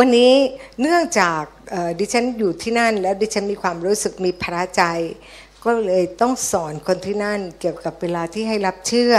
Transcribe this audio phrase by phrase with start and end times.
[0.00, 0.32] วันนี้
[0.80, 1.42] เนื่องจาก
[2.00, 4.82] ดิฉันอยู่ที่นั่น แล้วดิฉันมีความรู้สึกมีพระใจ
[5.64, 9.14] ก็เลยต้องสอนคนที่นั่น เกี่ยวกับเวลาที่ให้รับเชื่อ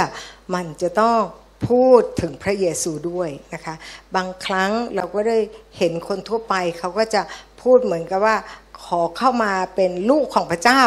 [0.54, 1.20] มันจะต้อง
[1.68, 3.76] พูดถึงพระเยซูด้วยนะคะ
[4.16, 5.38] บางครั้งเราก็ได้
[5.78, 7.22] เห็นคนทั่วไป เขาก็จะ
[7.62, 8.36] พูดเหมือนกับว่า
[8.84, 10.84] ขอเข้ามาเป็นลูกของพระเจ้า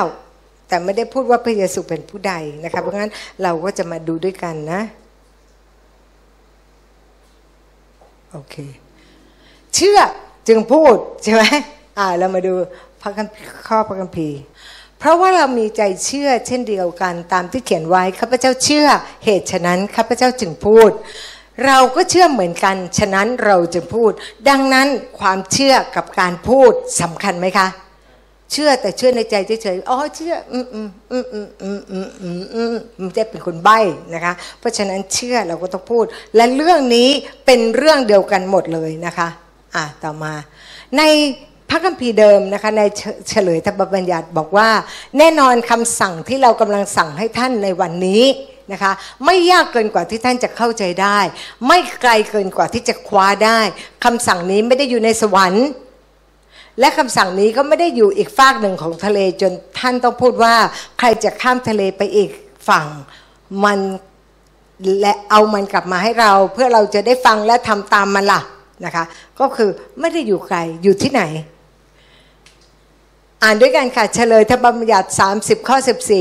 [0.69, 2.35] แต่ไม่ได้พูดว่าพระเยซูเป็นผู้ใด
[2.65, 3.13] นะคะเพราะงั้น
[3.43, 4.83] เราก็จะมาดูด้วยกันนะ
[8.33, 8.57] โอเค
[9.77, 9.99] เชื่อ
[10.49, 11.43] จึงพูดใช่ไหม
[11.99, 12.55] อ่าเรามาดู
[13.03, 14.39] พระคัมภีร์ข้อพระคัมภีร์
[14.99, 18.87] เพราะว่าเรามีใจเชื่อเช่นเดียวกันตามที่เขียนไว้ข้าพเจ้าเชื่อ
[19.25, 20.91] เหตุฉะนั้นข้าพเจ้าจึงพูด
[21.67, 24.13] เราก็เชื่อเหมือนกัน ฉะนั้นเราจึงพูด
[24.49, 24.89] ดังนั้น
[25.21, 27.69] ความเชื่อกับการพูดสำคัญไหมคะ
[28.53, 33.79] เชื่อแต่เชื่อในใจเฉยๆอ๋อเชื่ออืมอืมอืมอืมอืมอืมอืมอืมมันจะเป็นคนใบ้
[34.15, 36.05] นะคะ เพราะฉะนั้นเชื่อเราก็ต้องพูด
[36.37, 37.09] และเรื่องนี้
[37.47, 39.29] เป็นเรื่องเดียวกันหมดเลยนะคะ
[39.75, 40.35] อะต่อมา
[40.99, 41.03] ใน
[41.71, 42.83] พระคัมภีร์เดิมนะคะใน
[43.29, 44.69] เฉลยธรรมบัญญัติบอกว่า
[45.19, 48.25] แน่นอนคำสั่งที่เรากำลังสั่งให้ท่านในวันนี้
[48.73, 48.93] นะคะ
[49.27, 51.19] ไม่ยากเกินกว่าที่ท่านจะเข้าใจได้
[51.67, 53.61] ไม่ไกลเกินกว่าที่จะคว้าได้
[54.05, 55.67] คำสั่งนี้ไม่ได้อยู่ในสวรรค์
[56.81, 60.55] และคำสั่งนี้ก็ไม่ได้อยู่อีกฝากหนึ่งของทะเลจนท่านต้องพูดว่า
[60.99, 62.31] ใครจะข้ามทะเลไปอีก
[62.69, 62.87] ฝั่ง
[63.65, 63.79] มัน
[65.01, 68.41] และเอามันกลับมาให้เรา เพื่อเราจะได้ฟังและทำตามมันละ่ะ
[68.85, 69.05] นะคะ
[69.41, 71.23] ก็คือไม่ได้อยู่ไกลอยู่ที่ไหน
[73.43, 75.77] อ่านด้วยกันค่ะเฉลยธรรมบัญญัติ 30 ข้อ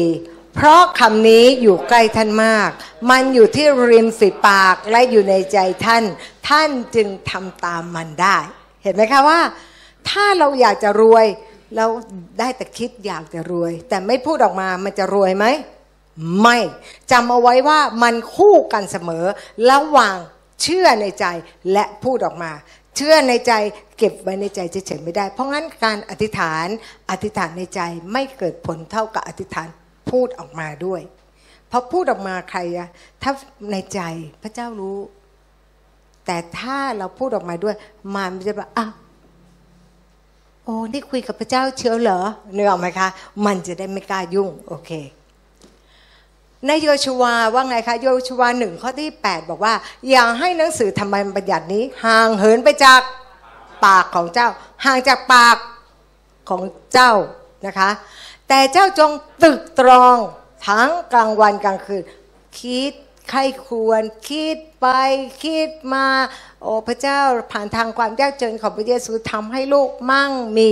[0.06, 2.70] 14 เพราะคำนี้อยู่ใกล้ท่านมาก
[3.10, 6.04] มันอยู่ที่ริมฝีปากและอยู่ในใจท่าน
[6.48, 8.38] ท่านจึงทำตามมันได้
[8.84, 9.40] เห็นไหมคะว่า
[10.10, 11.26] ถ้าเราอยากจะรวย
[11.76, 11.86] เรา
[12.40, 15.46] ได้แต่คิดอยากจะรวย แต่ไม่พูดออกมามันจะรวยไหม
[16.42, 16.58] ไม่
[17.12, 19.26] จำเอาไว้ว่ามันคู่กันเสมอ
[19.72, 20.18] ระหว่าง
[20.62, 21.26] เชื่อในใจ
[21.72, 22.52] และพูดออกมา
[22.96, 23.54] เชื่อในใจ
[23.98, 26.68] เก็บไว้ในใจเฉยๆไม่ได้ เพราะงั้นการอธิษฐาน
[27.12, 29.68] อธิษฐานในใจไม่เกิดผลเท่ากับอธิษฐาน
[30.10, 31.02] พูดออกมาด้วย
[31.72, 32.90] พอพูดออกมาใครอะ
[33.22, 33.32] ถ้า
[33.72, 34.00] ในใจ
[34.44, 34.98] พระเจ้ารู้
[36.26, 37.76] แต่ถ้าเราพูดออกมาด้วย
[38.16, 38.94] มันจะแบบอ้าว
[40.64, 42.20] โอ้นี่คุยกับพระเจ้าเชียวเหรอ
[42.54, 43.08] เนื้อออกไหมคะ
[43.46, 44.92] มันจะได้ไม่กล้ายุ่ง โอเค
[46.68, 49.74] ในโยชูวาว่าไงคะโยชูวาหนึ่งข้อที่ 8 บอกว่า
[50.10, 53.02] อย่าให้หนังสือธรรมบัญญัตินี้ ห่างเหินไปจาก
[53.86, 54.50] ปากของเจ้า
[54.86, 55.58] ห่างจากปาก
[56.50, 56.62] ของ
[56.94, 57.14] เจ้า
[57.66, 57.90] นะคะ
[58.48, 59.12] แต่เจ้าจง
[59.44, 60.18] ตึกตรอง
[60.68, 62.04] ทั้งกลางวันกลางคืน
[62.60, 62.94] คิด
[63.30, 64.88] ใครควรคิดไป
[65.44, 66.06] คิดมา
[66.62, 67.20] โอ้พระเจ้า
[67.52, 70.72] ผ่านทางความยากจนของพระเยซูทำให้ลูกมั่งมี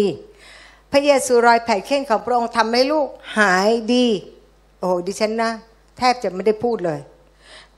[0.91, 4.07] พระเยซูรอยแผ่เข่นของพระองค์ทำให้ลูกหายดี
[4.79, 5.51] โอ้ดิฉันนะ
[5.97, 6.99] แทบจะไม่ได้พูดเลย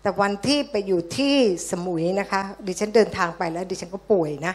[0.01, 1.35] แต่วันที่ไปอยู่ที่
[1.71, 4.53] สมุยนะคะ ดิฉันเดินทางไปแล้ว ดิฉันก็ป่วยนะ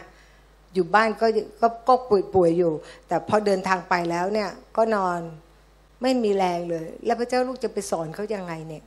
[0.73, 1.27] อยู่บ้านก็
[1.61, 2.71] ก็ก็ป่วยป่วยอยู่
[3.07, 5.19] แต่พอเดินทางไปแล้วเนี่ยก็นอน
[6.01, 8.83] ไม่มีแรงเลย แล้วพระเจ้าลูกจะไปสอนเขายังไงเนี่ย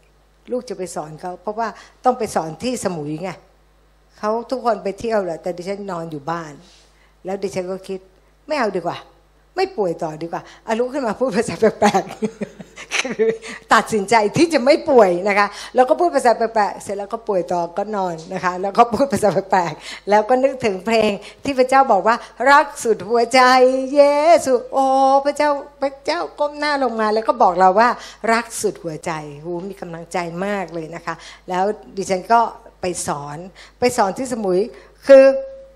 [0.50, 1.68] ลูกจะไปสอนเขาเพราะว่า
[2.04, 3.30] ต้องไปสอนที่สมุยไง
[4.18, 6.52] เขาทุกคนไปเที่ยวแหละแต่ดิฉันนอนอยู่บ้าน
[7.24, 8.00] แล้วดิฉันก็คิด
[8.46, 8.98] ไม่เอาดีกว่า
[9.58, 13.28] ไม่ป่วยต่อดีกว่าอารุขึ้นมาพูดภาษาแปลกๆคือ
[13.74, 21.10] ตัดสินใจที่จะไม่ป่วยนะคะ แล้วก็พูดภาษาแปลกๆเสร็จแล้วก็ป่วยต่อก็นอนนะคะ แล้วก็พูดภาษาแปลกๆแล้วก็นึกถึงเพลง
[21.44, 22.16] ที่พระเจ้าบอกว่า
[22.50, 23.40] รักสุดหัวใจ
[23.92, 24.00] เย
[24.46, 24.84] สุโอ้
[25.26, 25.50] พระเจ้า
[25.82, 27.88] พระเจ้าก้มหน้าลงมา แล้วก็บอกเราว่า
[28.32, 31.14] รักสุดหัวใจหูมีกำลังใจมากเลยนะคะ
[31.48, 31.64] แล้ว
[31.96, 32.40] ดิฉันก็
[32.80, 33.38] ไปสอน
[33.78, 34.60] ไปสอนที่สมุย
[35.06, 35.24] คือ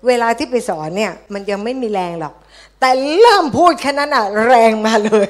[0.07, 2.33] เวลาที่ไปสอนเนี่ยมันยังไม่มีแรงหรอก
[2.79, 5.29] แต่เริ่มพูดแค่นั้นอะแรงมาเลย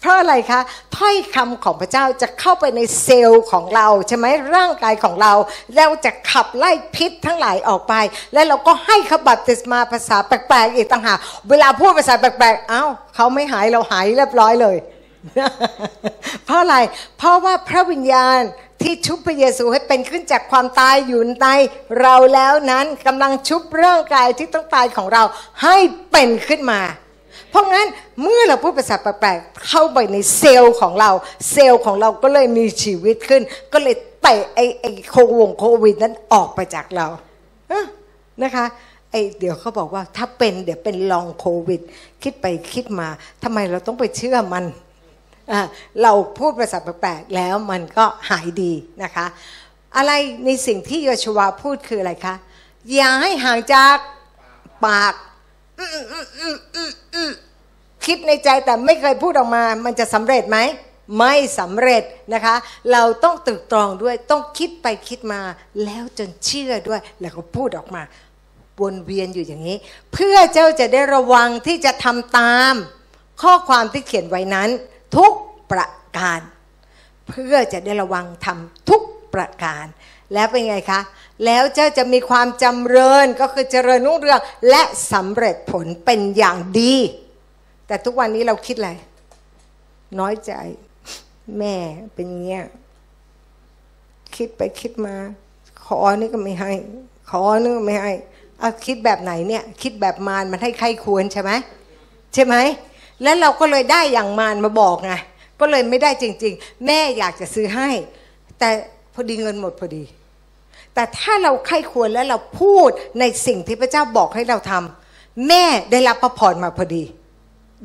[0.00, 0.60] เพราะอะไรคะ
[0.96, 5.32] ถ้อยคำของพระเจ้าจะเข้าไปในเซลล์ของเราใช่ไหมร่างกายของเรา
[5.74, 7.94] แล้วจะขับไล่พิษทั้งหลายออกไป
[8.32, 11.18] แล้วเราก็ให้เขาบัพติศมาภาษาแปลกๆอีกต่างหาก
[11.50, 12.82] เวลาพูดภาษาแปลกๆเอ้า
[13.14, 14.76] เขาไม่หายเราหายเรียบร้อยเลย
[16.44, 16.76] เพราะอะไร
[17.18, 18.40] เพราะว่าพระวิญญาณ
[18.84, 21.46] ที่ชุบพระเยซูให้เป็นขึ้นจากความตายอยู่ใน
[22.00, 25.22] เราแล้วนั้นกำลังชุบร่างกายที่ต้องตายของเรา
[25.62, 25.76] ให้
[26.10, 26.80] เป็นขึ้นมา
[27.50, 27.88] เพราะงั้น
[28.22, 31.10] เมื่อเราพูดภาษาแปลกๆเข้าไปในเซลล์ของเรา
[31.52, 33.42] เซลล์ของเราก็เลยมีชีวิตขึ้น
[33.72, 37.06] ก็เลยเตะไอ้ไอ้โควงโควิดนั้นออกไปจากเรา
[38.42, 38.64] นะคะ
[39.10, 41.80] ไอ้เดี๋ยวเขาบอกว่าถ้าเป็นเดี๋ยวเป็นลองโควิด
[42.22, 43.08] คิดไปคิดมา
[43.42, 44.64] ทำไมเราต้องไปเชื่อมัน
[46.02, 49.26] เราพูดภาษาแปลกๆแล้วมันก็หายดีนะคะ
[49.96, 50.12] อะไร
[50.44, 52.34] ในสิ่งที่โยชวาพูดคืออะไรคะ
[52.94, 53.96] อย่าให้ห่างจาก
[54.84, 55.14] ปาก
[58.06, 60.58] คิดในใจแต่ไม่เคยพูดออกมา มันจะสำเร็จไหม
[61.18, 62.02] ไม่สำเร็จ
[62.34, 62.54] นะคะ
[62.92, 65.40] เราต้องตึกตรองด้วยต้องคิดไปคิดมา
[65.84, 68.02] แล้วจนเชื่อด้วย แล้วก็พูดออกมา
[68.80, 69.76] วนเวียนอยู่อย่างนี้
[70.12, 72.74] เพื่อเจ้าจะได้ระวังที่จะทำตาม
[73.42, 74.70] ข้อความที่เขียนไว้นั้น
[75.16, 75.32] ทุก
[75.70, 75.88] ประ
[76.18, 76.40] การ
[77.28, 79.02] เพื่อจะได้ระวังทำทุก
[79.34, 79.86] ประการ
[80.34, 81.00] แล้วเป็นไงคะ
[81.44, 84.40] แล้วเจ้าจะมีความจำเริญก็คือเจริญรุ่งเรือง
[84.70, 84.82] และ
[85.12, 86.94] สำเร็จผลเป็นอย่างดี
[87.86, 88.90] แต่ทุกวันนี้เราคิดอะไร
[90.20, 90.52] น้อยใจ
[91.58, 91.76] แม่
[92.14, 92.64] เป็นเงี้ย
[94.36, 95.16] คิดไปคิดมา
[95.84, 96.72] ขอนี่ก็ไม่ให้
[97.30, 98.12] ขอนี่ก็ไม่ให้
[98.60, 101.50] เอาคิดแบบไหนเนี่ย คิดแบบมารมันให้ใครควรใช่ไหม
[102.34, 102.54] ใช่ไหม
[103.22, 105.12] แล้วเราก็เลยได้อย่างมารมาบอกไง
[105.60, 107.88] ก็เลยไม่ได้จริง ๆ แม่อยากจะซื้อให้
[108.58, 108.68] แต่
[109.14, 110.04] พอดีเงินหมดพอดี
[110.94, 112.90] แต่ถ้าเราไข้ควรแล้วเราพูด
[113.20, 117.04] ในสิ่งที่พระเจ้าบอกให้เราทำแม่ได้รับพระพรมาพอดี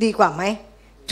[0.03, 0.43] ดีกว่าไหม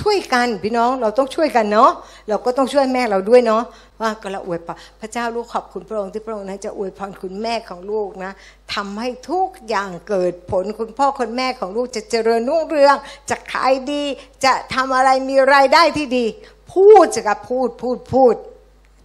[0.01, 1.91] ช่วยกันพี่น้องเราต้องช่วยกันเนาะ
[2.29, 3.63] เราก็ต้องช่วยแม่เราด้วยเนาะ
[4.01, 8.31] ว่าก็ละอวยพรพระเจ้าลูกขอบคุณพระองค์ที่พระองค์นั้นจะอวยพรคุณแม่ของลูกนะ
[8.73, 12.95] ทำให้ทุกอย่างเกิดผลคุณพ่อคุณแม่ของลูกจะเจริญรุ่งเรือง
[13.29, 14.03] จะขายดี
[14.45, 16.25] จะทำอะไรมีรายได้ที่ดี
[16.73, 18.35] พูดจะกับพูดพูดพูด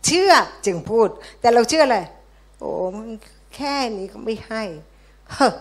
[0.07, 0.33] เชื่อ
[0.67, 1.09] จึงพูด
[1.41, 1.99] แต่เราเชื่ออะไร
[2.59, 3.11] โอ้มัน
[3.55, 4.63] แค่นี้ก็ไม่ให้
[5.33, 5.53] เฮ้อ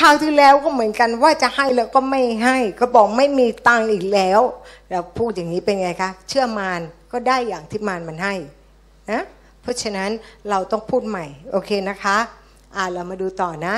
[0.00, 4.40] คราวที่แล้วก็เหมือนกันว่าจะให้แล้วก็ไม่ให้ ก็บอกไม่มีตังค์อีกแล้ว
[4.90, 6.80] แล้วพูดอย่างนี้เป็นไงคะเชื่อมาร
[7.12, 8.34] ก็ได้อย่างที่มารมันให้
[9.10, 9.22] นะ
[9.62, 10.10] เพราะฉะนั้น
[10.50, 12.16] เราต้องพูดใหม่โอเคนะคะ
[12.76, 13.74] อ่าเรามาดูต่อนะ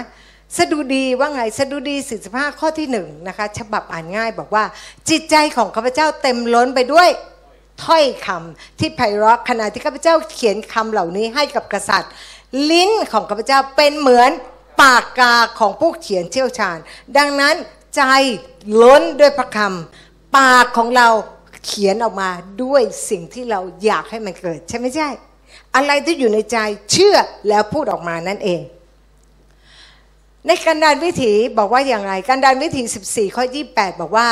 [0.56, 1.96] สดุดีว่าไงสดุดี
[2.28, 4.64] 45ข้อที่หนึ่งนะคะฉบับอ่านง่ายบอกว่า
[5.10, 7.08] จิตใจของข้าพเจ้าเต็มล้นไปด้วย
[7.84, 12.12] ถ้อยคำที่ไพเราะขณะที่ข้าพเจ้าเขียนคำเหล่านี้ให้กับกษัตริย์
[12.70, 14.30] ลิ้นของข้าพเจ้าเป็นเหมือน
[14.82, 16.78] ปากกาของผู้เขียนเชี่ยวชาญ
[17.16, 17.54] ดังนั้น
[17.96, 18.02] ใจ
[18.82, 21.08] ล้นด้วยพระคำปากของเรา
[21.66, 22.30] เขียนออกมา
[22.62, 25.08] ด้วยสิ่งที่เราอยากให้มันเกิด ใช่ไหมใช่
[25.76, 26.56] อะไรที่อยู่ในใจ
[26.90, 27.16] เชื่อ
[27.48, 28.60] แล้วพูดออกมานั่นเอง
[30.46, 34.28] ในการดานวิถีบอกว่าอย่างไรการดานวิถี 14 ข้อ 28 บอกว่า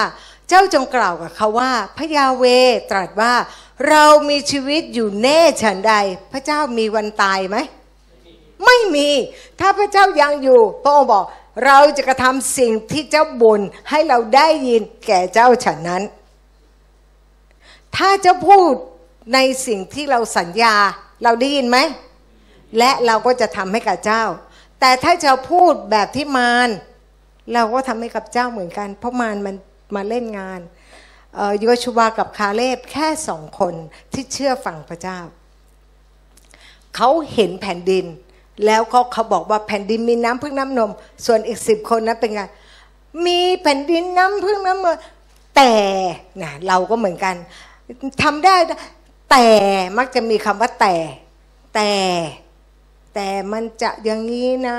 [0.48, 2.44] เจ้าจงกล่าวกับเขาว่า พระยาเว
[2.90, 3.34] ตรัสว่า
[3.88, 5.94] เรามีชีวิตอยู่แน่ฉันใด
[6.32, 7.56] พระเจ้ามีวันตายไหม
[8.64, 9.08] ไม่มี
[9.60, 11.24] ถ้าพระเจ้ายังอยู่ พระองค์บอก
[11.66, 13.60] เราจะกระทำสิ่งที่เจ้าบ่น
[13.90, 16.02] ให้เราได้ยินแก่เจ้าฉันนั้น
[17.96, 18.72] ถ้าเจ้าพูด
[19.34, 20.74] ในสิ่งที่เราสัญญา
[21.22, 21.78] เราได้ยินไหม
[22.78, 24.24] และเราก็จะทำให้กับเจ้า
[24.80, 26.68] แต่ถ้าจะพูดแบบที่มาร
[27.54, 29.56] เราก็ทำให้กับเจ้าเหมือนกัน เพราะมารมัน
[29.94, 30.60] มาเล่นงาน
[31.60, 33.74] โยชูวากับคาเลบแค่สองคน
[34.12, 35.18] ที่เชื่อฟังพระเจ้า
[36.96, 38.06] เขาเห็นแผ่นดิน
[38.64, 40.90] แล้วเขาเขาบอกว่าแผ่นดินมีน้ำพึ่งน้ำนม
[41.26, 42.42] ส่วนอีกสิบคนนั้นเป็นไง
[43.26, 44.88] มีแผ่นดินน้ำพึ่งน้ำนม
[45.56, 45.72] แต่
[46.42, 47.34] นะเราก็เหมือนกัน
[48.22, 48.56] ทำได้
[49.30, 49.46] แต่
[49.98, 50.94] มักจะมีคำว่าแต่
[51.74, 51.92] แต่
[53.14, 54.76] แต่มันจะอย่างนี้นะ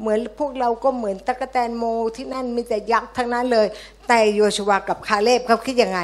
[0.00, 1.84] เหมือนพวกเราก็เหมือนตะกแตนโม
[2.16, 3.66] ที่นั่นมีแต่ยักษ์ทั้งนั้นเลย
[4.08, 6.00] แต่โยชวากับคาเลบเขาคิดยังไง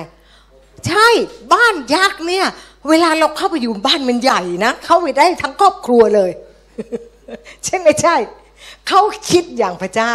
[0.86, 1.08] ใช่
[1.52, 2.46] บ้านยักษ์เนี่ย
[2.88, 6.30] เวลาเราเข้าไปอยู่บ้านมันใหญ่นะ เข้าไปได้ทั้งครอบครัวเลย
[7.64, 8.16] ใช่ไม่ใช่
[8.88, 9.00] เขา
[9.30, 10.14] คิดอย่างพระเจ้า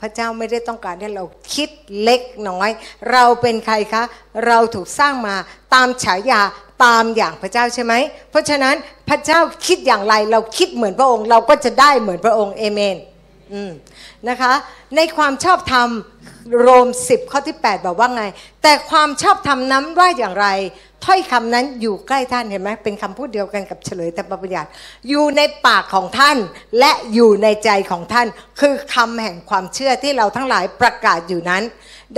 [0.00, 1.24] พระเจ้าไม่ได้ต้องการให้เรา
[1.54, 1.68] คิด
[2.02, 2.70] เล็กน้อย
[3.12, 4.02] เราเป็นใครคะ
[4.46, 5.36] เราถูกสร้างมา
[5.74, 6.42] ตามฉายา
[6.84, 7.94] ตามอย่างพระเจ้าใช่ไหม
[8.30, 8.74] เพราะฉะนั้น
[9.08, 12.96] พระเจ้าคิดอย่างไร เราคิดเหมือนพระองค์ เราก็จะได้เหมือนพระองค์เอเมน
[14.28, 14.52] นะคะ
[14.96, 15.88] ในความชอบธรรม
[16.60, 18.24] โรม 10 ข้อที่ 8 บอกว่าไง
[18.62, 20.46] แต่ความชอบธรรมนั้นว่าอย่างไร
[21.04, 24.68] ถ้อยคำนั้นอยู่ใกล้ท่านเห็นไหมเป็นคำพูดเดียวกันกับเฉลยแต่ประญัติ
[25.08, 26.36] อยู่ในปากของท่าน
[26.78, 28.26] และอยู่ในใจของท่าน
[28.60, 31.62] คือคำแห่งความเชื่อที่เราทั้งหลายประกาศอยู่นั้น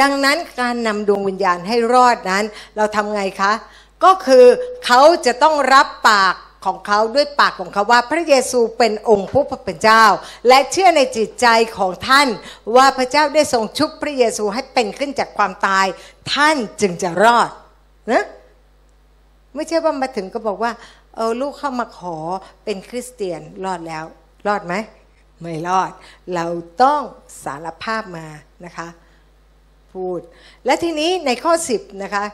[0.01, 2.45] ดังนั้นการนำดวงวิญญาณให้รอดนั้น
[2.77, 3.53] เราทำไงคะ
[4.05, 4.47] ก็คือ
[4.87, 6.35] เขาจะต้องรับปาก
[6.69, 10.05] ของเขาด้วยปากของเขาว่าพระเยซูเป็นองค์ผู้เป็นเจ้า
[10.49, 11.47] และเชื่อในจิตใจ
[11.79, 12.29] ของท่าน
[12.77, 15.87] ว่าพระเจ้าได้ทรงชุบพระเยซูให้เป็นขึ้นจากความตาย
[16.33, 17.51] ท่านจึงจะรอด
[18.13, 18.25] นะ
[19.55, 20.73] ไม่ใช่ว่ามาถึงก็บอกว่า
[21.17, 22.17] เออลูกเข้ามาขอ
[22.65, 24.05] เป็นคริสเตียนรอดแล้ว
[24.47, 24.75] รอดไหม
[25.41, 25.91] ไม่รอด
[26.35, 26.47] เรา
[26.83, 27.03] ต้อง
[27.45, 28.27] สารภาพมา
[28.65, 28.89] นะคะ
[29.93, 30.21] พูด
[30.67, 32.25] และทีนี้ในข้อ 10 นะคะ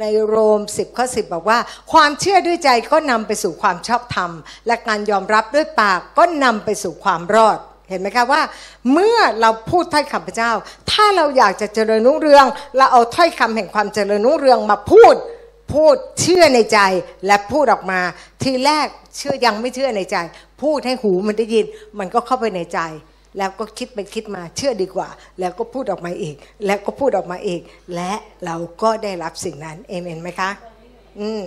[0.00, 1.58] ในโรม 10 ข้อ 10 บอกว่า
[1.92, 4.30] ความเชื่อด้วยใจก็นำไปสู่ความชอบธรรม
[4.66, 7.58] และการยอมรับด้วยปากก็นำไปสู่ความรอด
[7.90, 8.42] เห็นไหมคะว่า
[8.92, 10.52] เมื่อเราพูดถ้อยคำพระเจ้า
[10.90, 15.14] ถ้าเราอยากจะเจริญรุ่งเรือง เราเอาถ้อยคำแห่งความเจริญรุ่งเรืองมาพูด
[15.72, 16.78] พูดเชื่อในใจ
[17.26, 18.00] และพูดออกมา
[18.42, 20.16] ทีแรกเชื่อยังไม่เชื่อในใจ
[20.62, 21.64] พูดให้หูมันได้ยิน
[21.98, 22.80] มันก็เข้าไปในใจ
[23.38, 25.08] แล้วก็คิดไปคิดมาเชื่อดีกว่า
[25.40, 26.34] แล้วก็พูดออกมาอีก
[26.66, 27.60] แล้วก็พูดออกมาอีก
[27.94, 28.12] และ
[28.44, 30.50] เราก็ได้รับสิ่งนั้นเอเมนไหมคะ
[31.20, 31.42] อืม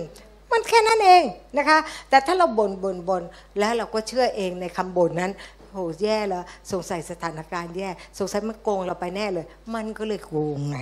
[0.50, 1.22] มันแค่นั้นเอง
[1.58, 3.22] นะคะ แต่ถ้าเราบน่นบ่นบ่น
[3.58, 5.32] แล้วเราก็เชื่อเองในคำบ่นนั้น
[5.72, 10.78] โหแย่แล้วสงสัยสถานการณ์แย่ สงสัยมันโกงเราไปแน่เลย มันก็เลยโกงไง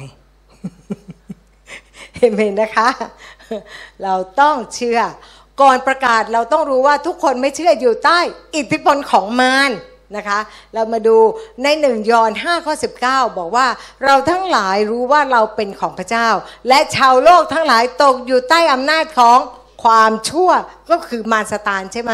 [2.19, 2.89] เห็นไหมนะคะ
[4.03, 5.01] เราต้องเชื่อ
[5.63, 8.19] ก่อนประกาศเราต้องรู้ว่าทุกคนไม่เชื่ออยู่ใต้
[8.57, 9.71] อิทธิพลของมาร
[10.17, 10.39] นะคะ
[10.75, 11.17] เรามาดู
[11.63, 12.75] ในหนึ่งยอห์น5ข้อ
[13.07, 13.67] 19 บอกว่า
[14.05, 16.29] เราทั้งหลายรู้ว่าเราเป็นของพระเจ้า
[16.69, 19.39] และชาวโลกทั้งหลายตกอยู่ใต้อำนาจของ
[19.85, 20.51] ความชั่ว
[20.91, 22.13] ก็คือมารสตานใช่ไหม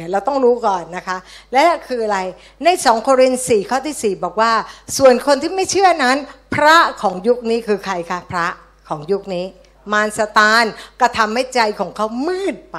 [0.00, 1.18] เนี่ยเราต้องรู้ก่อนนะคะ
[1.52, 2.18] และคืออะไร
[2.64, 4.52] ในสองโครินธ์4ข้อที่ 4 บอกว่า
[4.98, 6.16] ส่วนคนที่ไม่เชื่อนั้น
[6.54, 8.46] พระของยุคนี้คือใครคะพระ
[8.88, 9.44] ของยุคนี้
[9.92, 10.64] มารสตาน
[11.00, 12.78] ก็ทำให้ใจของเขามืดไป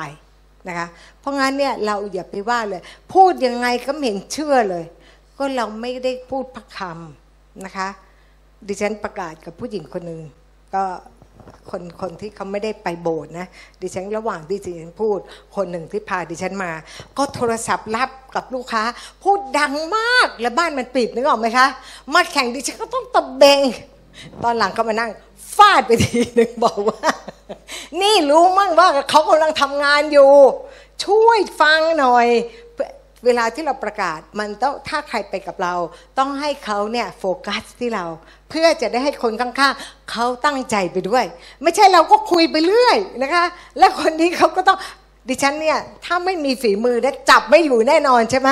[0.67, 0.87] นะคะ
[1.19, 2.81] เพราะงั้นเนี่ยเราอย่าไปว่าเลย
[3.13, 4.85] พูดยังไงก็ไม่เห็นเชื่อเลย
[5.37, 7.87] ก็เราไม่ได้พูดพระคำนะคะ
[8.67, 10.21] ดิฉันประกาศกับผู้หญิงคนหนึ่ง
[10.75, 10.83] ก็
[11.71, 13.47] คนคนที่เขาไม่ได้ไปโบสถ์นะ
[13.81, 15.19] ดิฉันระหว่างที่ดิฉันพูด
[15.55, 16.71] คนหนึ่งที่พาดิฉันมา
[17.17, 18.83] ก็โทรศัพท์รับกับลูกค้า
[19.23, 21.67] พูดดังมากแล้วบ้านมันปิดนึกออกไหมคะ
[22.13, 23.59] มาแข่งดิฉันก็ต้องตะเบง
[24.43, 25.11] ตอนหลังเขามานั่ง
[25.55, 27.01] ฟาดไปทีหนึ่งบอกว่า
[28.01, 30.31] นี่รู้มั่งว่าเขากำลังทำงานอยู่
[31.05, 32.27] ช่วยฟังหน่อย
[33.25, 35.73] เวลาที่เราประกาศมันต้องถ้าใครไปกับเรา
[36.17, 38.05] ต้องให้เขาเนี่ยโฟกัสที่เรา
[38.49, 41.25] เพื่อจะได้ให้คนข้างๆเขาตั้งใจไปด้วย
[41.61, 43.43] ไม่ใช่เราก็คุยไปเรื่อยนะคะ
[43.79, 44.77] และคนนี้เขาก็ต้อง
[45.29, 48.49] ดิฉันเนี่ยถ้าไม่มีฝีมือเนี่ยจับไม่อยู่แน่นอนใช่ไหม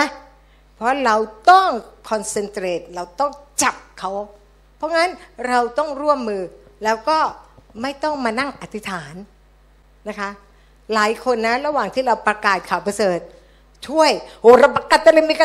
[0.76, 1.16] เพราะเรา
[1.52, 1.70] ต้อง
[2.10, 3.32] คอนเซนเทรตเราต้อง
[3.64, 4.12] จับเขา
[4.78, 5.10] เพราะงั้น
[5.48, 6.42] เราต้องร่วมมือ
[6.84, 7.18] แล้วก็
[7.82, 9.14] ไม่ต้องมานั่งอธิษฐาน
[10.10, 10.30] นะคะ
[10.94, 13.20] หลายคนนะระหว่างที่เราประกาศข่าวประเสริฐ
[13.88, 15.44] ช่วยโอระบักกัตเลมิก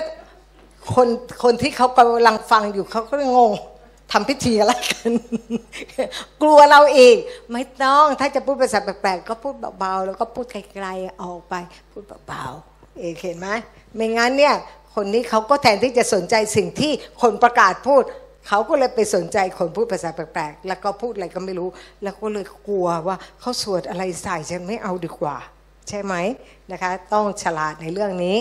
[0.95, 1.09] คน
[1.43, 3.53] คนที่เขากำลังฟังอยู่เขาก็งง
[4.13, 5.13] ทำพิธีอะไรกัน
[6.43, 7.15] กลัวเราเอง
[7.53, 11.55] ไม่ต้องถ้าจะพูดภาษาแปลกๆก็พูดเบาๆแล้วก็พูดไกลๆออกไป
[11.93, 13.49] พูดเบาๆเอเห็นไหม
[13.95, 14.55] ไม่งั้นเนี่ย
[14.95, 18.03] คนนี้เขาก็แทนที่จะสนใจสิ่งที่คนประกาศพูด
[18.49, 21.69] เขาก็เลยไปสนใจคนพูดภาษาแปลกๆ แล้วก็พูดอะไรก็ไม่รู้
[22.03, 25.37] แล้วก็เลยกลัวว่าเขาสวดอะไรใส่ฉันไม่เอาดีกว่า
[25.89, 26.15] ใช่ไหม
[26.73, 28.37] นะคะ ต้องฉลาดในเรื่องนี้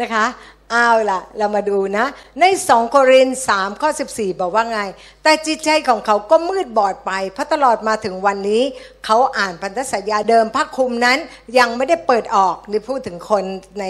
[0.00, 0.26] นะคะ
[0.72, 2.06] เอาล่ะ เรามาดูนะ
[2.40, 4.80] ในสองโครินสามข้อ 14 บอกว่าไง
[5.22, 8.62] แต่จิตใจของเขาก็มืดบอดไปเพราะตลอดมาถึงวันนี้
[9.04, 11.18] เขาอ่านพันธสัญญาเดิมพระคุมนั้น
[11.58, 13.44] ยังไม่ได้เปิดออกนี่พูดถึงคน
[13.80, 13.84] ใน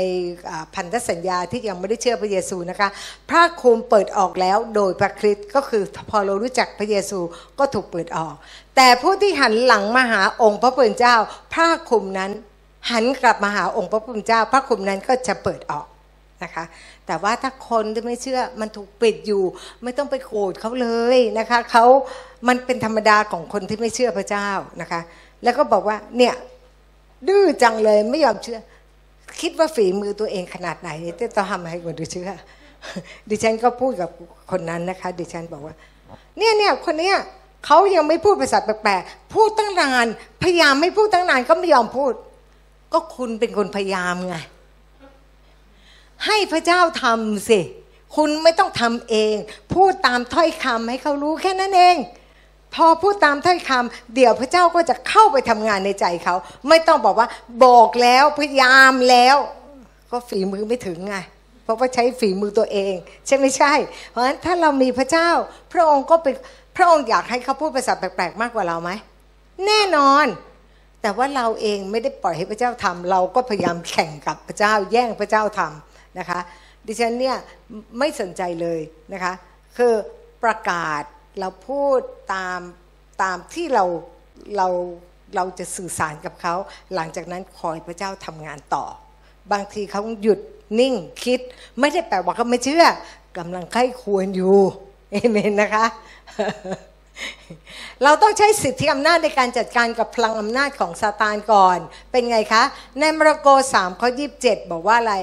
[0.74, 2.88] พันธสัญญาที่ยังไม่ได้เชื่อพระเยซูนะคะ
[3.30, 7.18] พระคุมเปิดออกแล้วโดยพระคริสต์ก็คือพอเรารู้จักพระเยซู
[7.58, 8.34] ก็ถูกเปิดออก
[8.76, 11.16] แต่ผู้ที่หันหลังมาหาองค์พระผู้เป็นเจ้า
[11.54, 12.32] พระคุมนั้น
[12.90, 15.87] หันกลับมาหาองค์พระผู้เป็นเจ้า พระคุมนั้นก็จะเปิดออก
[16.44, 16.64] นะคะ
[17.06, 19.42] แต่ว่าถ้าคนที่ไม่เชื่อมันถูกปิดอยู่
[19.82, 21.84] ไม่ต้องไปโกรธเขาเลยนะคะเขา
[22.49, 24.49] มันเป็นธรรมดาของคนที่ไม่เชื่อพระเจ้า
[24.80, 25.00] นะคะ
[25.42, 26.34] แล้วก็บอกว่าเนี่ย
[27.28, 28.58] ดื้อจังเลยไม่ยอมเชื่อ
[29.40, 32.30] คิดว่าฝีมือตัวเองขนาดไหนที่ต้องทำให้คนดูเชื่อ
[33.28, 34.10] ดิฉันก็พูดกับ
[34.50, 35.75] คนนั้นนะคะ ดิฉันบอกว่า
[36.38, 37.16] เนี่ยเนี่ยคนเนี้ย
[37.66, 40.06] เขายังไม่พูดภาษาแปลกๆพูดตั้งนาน
[40.42, 42.12] พยายามไม่พูดตั้งนานก็ไม่ยอมพูด
[42.92, 44.37] ก็คุณเป็นคนพยายามไง
[46.26, 47.61] ให้พระเจ้าทำสิ
[48.16, 49.35] คุณไม่ต้องทำเอง
[49.75, 51.97] พูดตามถ้อยคำให้เขารู้แค่นั้นเอง
[52.75, 56.35] พอพูดตามถ้อยคำเดี๋ยวพระเจ้าก็จะเข้าไปทำงานในใจเขา
[56.68, 57.28] ไม่ต้องบอกว่า
[57.64, 59.37] บอกแล้วพยายามแล้ว
[60.11, 61.16] ก็ฝีมือไม่ถึงไง
[61.62, 62.94] เพราะว่าใช้ฝีมือตัวเอง
[63.26, 63.73] ใช่ไม่ใช่
[64.11, 65.30] เพราะฉะนั้นถ้าเรามีพระเจ้า
[65.73, 66.35] พระองค์ก็เป็น
[66.76, 68.90] พระองค์อยากให้เขาพูดภาษาแปลกๆมากกว่าเราไหม
[69.66, 70.26] แน่นอน
[71.02, 76.40] แต่ว่าเราเองไม่ได้ปล่อยให้พระเจ้าทำเราก็พยายามแข่งกับพระเจ้าแย่งพระเจ้าทำนะคะ
[76.87, 77.37] ดิฉันเนี่ย
[77.99, 78.80] ไม่สนใจเลย
[79.12, 79.33] นะคะ
[79.76, 79.92] คือ
[80.45, 81.02] ประกาศ
[81.40, 81.99] เราพูด
[82.35, 82.61] ตาม
[83.23, 83.85] ตามที่เรา
[84.57, 84.69] เรา
[85.37, 86.54] เราจะสื่อสารกับเขา
[86.95, 88.85] หลังจากนั้นคอยพระเจ้าทำงานต่อ
[89.52, 90.40] บางทีเขาหยุด
[90.80, 91.40] นิ่งคิด
[91.80, 92.85] ไม่ได้แปลว่าเขาไม่เชื่อ
[93.38, 94.57] กำลังใคร่ควรอยู่
[95.12, 95.87] เอเมนนะคะ
[98.04, 101.78] เราต้องใช้สิทธิอำนาจในการจัดการกับพลังอำนาจของซาตานก่อน
[102.10, 102.62] เป็นไงคะ
[103.00, 105.16] ในมรโกสามข้อยีิบเจ็ดบอกว่าอะไร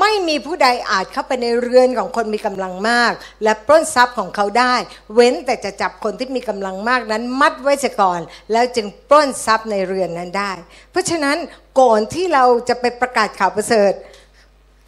[0.00, 4.74] ไม่มีผู้ใดอาจเข้าไปในเรือนของคนมีกำลังมาก และปล้นทรัพย์ของเขาได้
[5.14, 8.20] เว้นแต่จะจับคนที่มีกำลังมากนั้นมัดไว้เสียก่อน
[8.52, 10.52] แล้วจึงปล้นทรัพย์ในเรือนนั้นได้
[10.90, 11.36] เพราะฉะนั้น
[11.80, 13.92] ก่อนที่เราจะไปประกาศข่าวประเสริฐ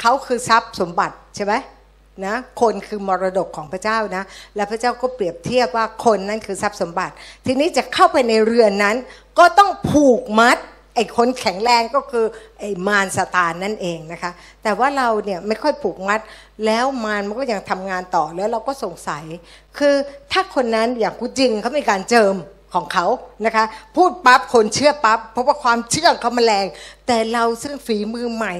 [0.01, 1.55] เขาคือทรัพย์สมบัติใช่ไหม
[2.27, 4.25] นะคนคือมรดกของพระเจ้านะ
[4.57, 7.15] และพระเจ้าก็เปรียบเทียบว่าคนนั้นคือทรัพย์สมบัติ
[7.47, 8.97] ทีนี้จะเข้าไปในเรือนนั้น
[9.39, 10.59] ก็ต้องผูกมัด
[10.95, 12.27] ไอ้คนแข็งแรงก็คือ
[12.59, 14.31] ไอ้มารสตานนั่นเองนะคะ
[14.63, 16.21] แต่ว่าเราเนี่ยไม่ค่อยผูกมัด
[16.67, 19.25] แล้วมารมันก็ยังทำงานต่อแล้วเราก็สงสัย
[19.79, 19.95] คือ
[20.33, 22.35] ถ้าคนนั้นอย่างกูจริงเขามีการเจิม
[22.75, 23.07] ของเขา
[23.47, 23.65] นะคะ
[23.97, 26.67] พูดปั๊บคนเชื่อปั๊บเพราะว่าความเชื่อเขามาแรง
[27.07, 28.55] แต่เราซึ่งฝีมือใหม่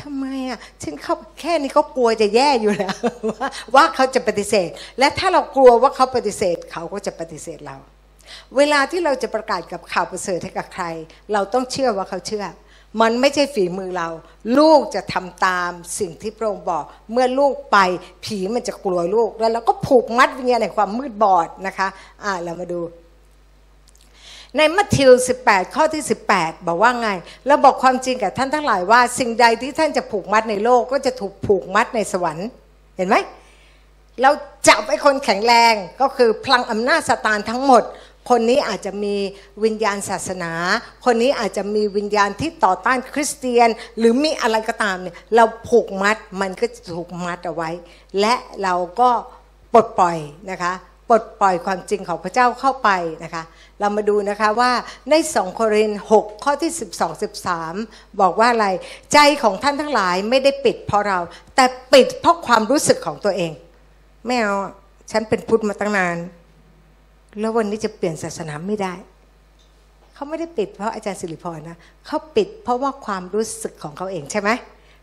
[0.00, 2.94] ทำไมอะฉันเขาแค่นี้เขากลัวจะแย่อยู่แล้ว
[3.30, 4.68] ว่าว่าเขาจะปฏิเสธ
[4.98, 7.76] และถ้าเรากลัวว่าเขาปฏิเสธ เขาก็จะปฏิเสธเรา
[8.56, 10.84] เวลาที่เราจะประกาศกับข่าวประเสริฐให้กับใคร
[11.32, 12.44] เราต้องเชื่อว่าเขาเชื่อ
[13.00, 14.08] มันไม่ใช่ฝีมือเรา
[14.58, 17.78] ลูกจะทำตามสิ่งที่พระองค์บอก เมื่อลูกไป
[18.24, 21.88] ผีมันจะกลัวลูกแล้วเราก็ผูกมัดวิญญาณในความมืดบอดนะคะ
[22.24, 22.80] อ่าเรามาดู
[24.56, 25.10] ในมัทธิว
[25.44, 26.02] 18 ข้อที่
[26.34, 27.08] 18 บอกว่าไง
[27.46, 32.48] เราบอกความจริงกับท่านทั้งหลายว่า สิ่งใดที่ท่านจะผูกมัดในโลกก็จะถูกผูกมัดในสวรรค์
[32.96, 33.16] เห็นไหม
[34.22, 34.30] เรา
[34.68, 37.82] จับไอ้คนแข็งแรงก็คือพลังอำนาจสตานทั้งหมด
[38.30, 39.14] คนนี้อาจจะมี
[39.64, 40.52] วิญญาณศาสนา
[41.04, 43.68] คนนี้อาจจะมีวิญญาณที่ต่อต้านคริสเตียน
[43.98, 47.70] หรือมีอะไรก็ตามเนี่ยเราผูกมัดมันก็จะถูกมัดเอาไว้
[48.20, 49.10] และเราก็
[49.72, 50.18] ปลดปล่อย
[50.50, 50.72] นะคะ
[51.08, 52.90] ปลดปล่อยความจริงของพระเจ้าเข้าไป
[53.24, 53.42] นะคะ
[53.80, 54.72] เรามาดูนะคะว่า
[55.10, 57.22] ใน2โครินธ์6ข้อที่ 12
[57.62, 58.68] 13 บอกว่าอะไร
[59.12, 61.18] ใจของท่านทั้งหลายไม่ได้ปิดเพราะเรา
[61.56, 63.52] แต่ปิดเพราะความรู้สึกของตัวเอง
[64.26, 64.54] ไม่เอา
[65.10, 66.16] ฉันเป็นพุทธมาตั้งนาน
[67.40, 68.94] แล้ววันนี้จะเปลี่ยนศาสนาไม่ได้
[70.14, 71.76] เขาไม่ได้ปิดเพราะอาจารย์สิริพรนะ
[72.06, 74.50] เขาปิดเพราะว่าความรู้สึกของเขาเองใช่ไหม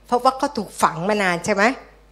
[0.07, 1.63] เพราะว่าเขาถูกฝังมานานใช่ไหม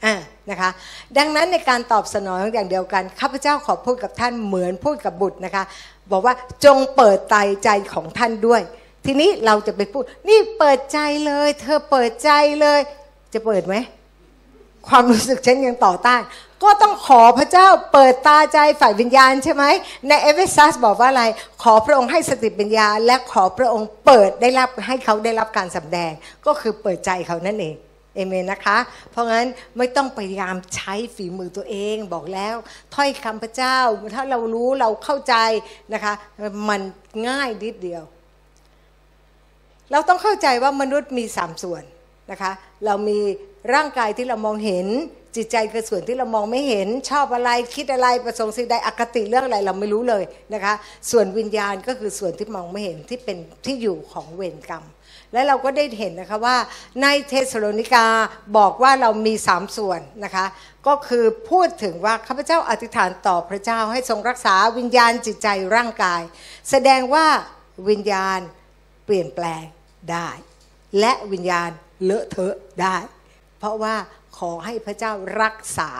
[0.06, 0.16] อ่า
[0.50, 0.70] นะคะ
[1.18, 5.64] ดังนั้นในการตอบสนองอย่างเดียวกันข้าพเจ้าขอพูดกับท่านเหมือนพูดกับบุตรนะคะ
[6.12, 6.36] บอกว่า
[6.66, 8.62] จงเปิดใจใจของท่านด้วย
[9.06, 12.80] ทีนี้เราจะไปพูด นี่เปิดใจเลย เธอเปิดใจเลย
[13.34, 13.76] จะเปิดไหม
[14.88, 16.22] ความรู้สึกฉันยังต่อต้าน
[16.64, 19.66] ก็ต้องขอพระเจ้าเปิดตาใจฝ่ายวิญญาณใช่ไหม
[20.08, 21.24] ในเอเวซัสบอกว่าอะไร
[21.64, 26.12] ขอพระองค์ให้สติปัญญา และขอพระองค์เปิดได้รับให้เขาได้รับการสำแดง
[26.46, 27.76] ก็คือเปิดใจเขานั่นเอง
[28.18, 28.78] เอเมนนะคะ
[29.12, 29.48] เพราะงั้น
[29.78, 32.56] ไม่ต้องพยายามใช้ฝีมือตัวเองบอกแล้ว
[32.96, 33.78] ถ้อยคำพระเจ้า
[34.16, 35.36] ถ้าเรารู้เราเข้าใจ
[35.94, 36.14] นะคะ
[36.70, 36.82] มัน
[37.28, 38.04] ง่ายนิดเดียว
[39.92, 41.84] เราต้องเข้าใจว่ามนุษย์มีสามส่วน
[42.32, 42.52] นะคะ
[42.86, 43.20] เรามี
[43.74, 44.88] ร่างกายที่เรามองเห็น
[45.36, 50.74] จิตใจคือส่วนที่เรามองไม่เห็นชอบอะไรคิดอะไรประสงค์สิ่งใดอคติเรื่องอะไรเราไม่รู้เลยนะคะ
[51.12, 54.86] ส่วนวิญญาณก็คือส่วนที่มองไม่เห็นที่เป็นที่อยู่ของเวรกรรม
[55.34, 56.58] และเราก็ได้เห็นนะคะว่า
[57.02, 58.06] ในเทสโลนิกา
[58.58, 60.46] บอกว่าเรามีสามส่วนนะคะ
[60.88, 66.22] ก็คือพูดถึงว่าข้าพเจ้าอธิษฐานต่อพระเจ้าให้ทรงรักษาวิญญาณจิตใจร่างกาย
[66.70, 67.26] แสดงว่า
[67.90, 68.40] วิญญาณ
[69.06, 69.64] เปลี่ยนแปลง
[70.12, 70.30] ได้
[71.00, 71.70] และวิญญาณ
[72.04, 72.98] เลอะเทอะได้
[73.60, 73.96] เพราะว่า
[74.38, 75.12] ขอให้พระเจ้า
[75.42, 75.92] รักษา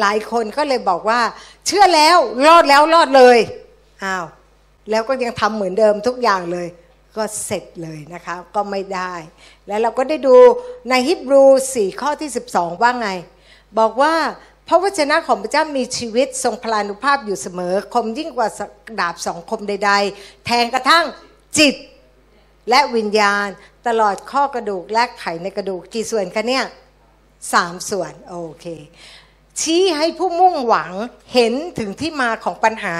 [0.00, 1.20] หลายคนก็เลยบอกว่า
[1.66, 3.38] เชื่อแล้วรอดแล้วรอดเลย
[4.04, 4.26] อ้าว
[4.90, 6.68] แล้วก็ยังทำเหมือนเดิมทุกอย่างเลย
[7.16, 9.14] ก็เสร็จเลยนะคะก็ไม่ได้
[9.66, 10.36] แล้วเราก็ได้ดู
[10.90, 13.10] ในฮิบรู4ข้อที่ 12 ว่าไง
[13.78, 14.14] บอกว่า
[14.68, 18.48] พระวจนะของพระเจ้ามีชีวิตทรงพลานุภาพอยู่เสมอ คมยิ่งกว่า
[19.00, 21.04] ดาบสองคมใด ๆ แทงกระทั่ง
[21.58, 21.74] จิต
[22.70, 23.46] และวิญญาณ
[23.86, 26.64] ตลอดข้อกระดูกและไขในกระดูกกี่ส่วนคะเนี่ย
[27.52, 28.66] สามส่วน โอเค
[29.60, 30.92] ชี้ให้ผู้มุ่งหวัง
[31.34, 32.96] เห็นถึงที่มาของปัญหา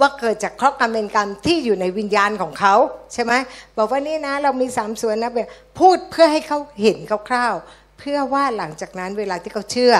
[0.00, 2.74] ว่าเกิดจากเคราะห์กรรมเป็นกรรมที่อยู่ในวิญญาณของเขา
[3.12, 3.32] ใช่ไหม
[3.76, 9.94] บอกว่านี่นะเรามีสามส่วนนะแบบพูดเพื่อให้เขาเห็นคร่าวๆเพื่อว่าหลังจากนั้นเวลาที่เขาเชื่อ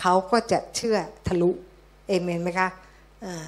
[0.00, 0.96] เขาก็จะเชื่อ
[1.26, 1.50] ทะลุ
[2.08, 2.68] เอเมนไหมคะ
[3.24, 3.44] อ่า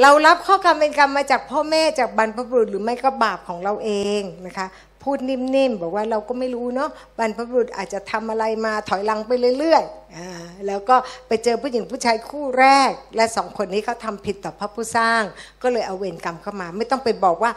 [0.00, 3.90] เรารับข้อกรรมเป็นกรรมมาจากพ่อแม่จากบรรพบุรุษหรือไม่ก็บาปของเราเอ
[4.20, 4.66] งนะคะ
[5.02, 10.96] พูดนิ่มๆบอกว่าเราก็ไม่รู้เนาะบรรพบุรุษอาจจะทำอะไรมาถอยหลังไปเรื่อยๆแล้วก็
[11.28, 15.22] ไปเจอผู้หญิงผู้ชายคู่แรก และสองคนนี้เขาทำผิดต่อพระผู้สร้าง
[15.62, 17.50] ก็เลยเอาเวรกรรมเข้ามา ไม่ต้องไปบอกว่า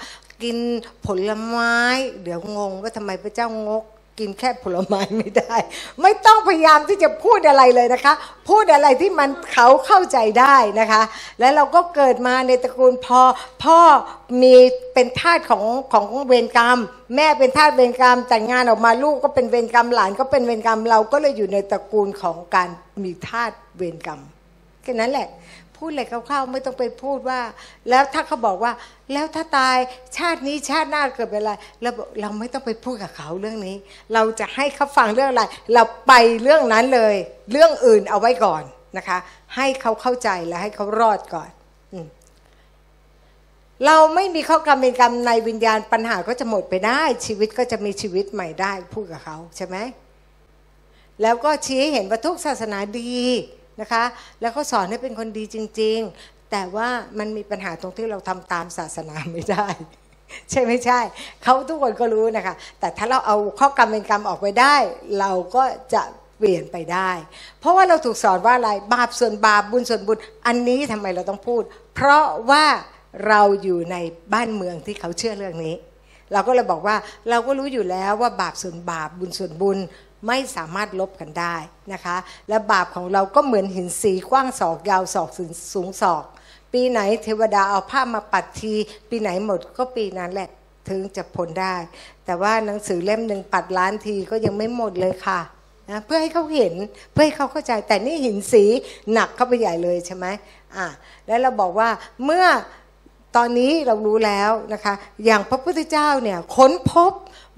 [0.43, 0.57] กิน
[1.05, 1.75] ผลไม้
[2.23, 3.83] เดี๋ยวงงว่าทำไมพระเจ้างก
[4.19, 5.55] กินแค่ผลไม้ไม่ได้
[6.01, 8.13] ไม่ต้องพยายามที่จะพูดอะไรเลยนะคะ
[8.49, 11.01] พูดอะไรที่มันเขาเข้าใจได้นะคะ
[11.39, 13.21] และเราก็เกิดมาในตระกูลพ่อ
[13.63, 13.79] พ่อ
[14.41, 14.55] มี
[14.93, 16.79] เป็นทาสของของเวรกรรม
[17.15, 22.69] แม่เป็นทาสเวรกรรมแต่งงานออกมาลูกก็เป็นเวรกรรมหลานก็เป็นเวรกรรมเราก็เลยอยู่ในตระกูลของการ
[23.03, 24.21] มีทาสเวรกรรม
[24.83, 25.27] แค่นั้นแหละ
[25.85, 27.39] พูดอะไรคร่าวๆไม่ต้องไปพูดว่า
[27.89, 28.71] แล้วถ้าเขาบอกว่า
[29.13, 29.77] แล้วถ้าตาย
[30.17, 31.89] ชาตินี้ชาติหน้าเกิดเป็นอะไรเรา
[32.21, 33.75] เราไม่ต้องไปพูดกับเขาเรื่องนี้
[34.13, 35.43] เราจะให้เขาฟังเรื่องอะไร
[35.73, 37.15] เราไปเรื่องนั้นเลย
[37.51, 38.63] เรื่องอื่นเอาไว้ก่อน
[38.97, 39.17] นะคะ
[39.55, 41.49] ให้เขาเข้าใจและให้เขารอดก่อน
[43.85, 49.77] เราไม่มีข้อกรรมเป็นกรรมในวิญญาณปัญหาก็จะหมดไปได้ ชีวิตก็จะมีชีวิตใหม่ได้พูดกับเขาใช่ไหม
[51.21, 53.19] แล้วก็ชี้ให้เห็นว่าทุกศาสนาดี
[53.81, 54.03] นะคะ
[54.41, 56.87] แล้วก็สอนให้เป็นคนดีจริง ๆ แต่ว่า
[57.19, 59.67] มันมีปัญหาตรงที่เราทำตามศาสนาไม่ได้
[60.49, 60.99] ใช่ไม่ใช่
[61.43, 64.75] เขาทุกคนก็รู้นะคะ แต่ถ้าเราเอาข้อกรรมเป็นกรรมออกไปได้
[65.19, 66.03] เราก็จะ
[66.37, 67.11] เปลี่ยนไปได้
[67.59, 71.63] เพราะว่าเราถูกสอนว่าอะไรบาปส่วนบาปบุญส่วนบุญ อันนี้ทำไมเราต้องพูด
[71.95, 72.65] เพราะว่า
[73.27, 73.95] เราอยู่ใน
[74.33, 75.75] บ้านเมืองที่เขาเชื่อเรื่องนี้
[76.33, 76.95] เราก็เลยบอกว่า
[77.29, 79.77] เราก็รู้อยู่แล้วว่าบาปส่วนบาปบุญส่วนบุญ
[80.27, 81.55] ไม่สามารถลบกันได้
[81.93, 82.17] นะคะ
[82.49, 85.29] และบาปของเราก็เหมือนหินสีกว้างศอกยาวศอก
[85.73, 86.23] สูงศอก
[86.73, 88.73] ปีไหนเทวดาเอาผ้ามาปัดที
[89.09, 90.49] ปีไหนหมดก็ปีนั้นแหละ
[90.89, 91.75] ถึงจะพ้นได้
[92.25, 95.39] แต่ว่าหนังสือเล่มหนึ่งปัดล้านทีก็ยังไม่หมดเลยค่ะ
[95.89, 96.73] นะเพื่อให้เขาเห็น
[97.11, 98.63] เพื่อให้เขาเข้าใจแต่นี่หินสี
[99.13, 100.25] หนักเข้าไปใหญ่เลยใช่ไหม
[100.77, 100.87] อะ
[101.27, 101.89] แล้วเราบอกว่า
[102.25, 102.45] เมื่อ
[103.35, 104.93] ตอนนี้เรารู้แล้วนะคะ
[105.25, 107.11] อย่างพระพุทธเจ้าเนี่ยค้นพบ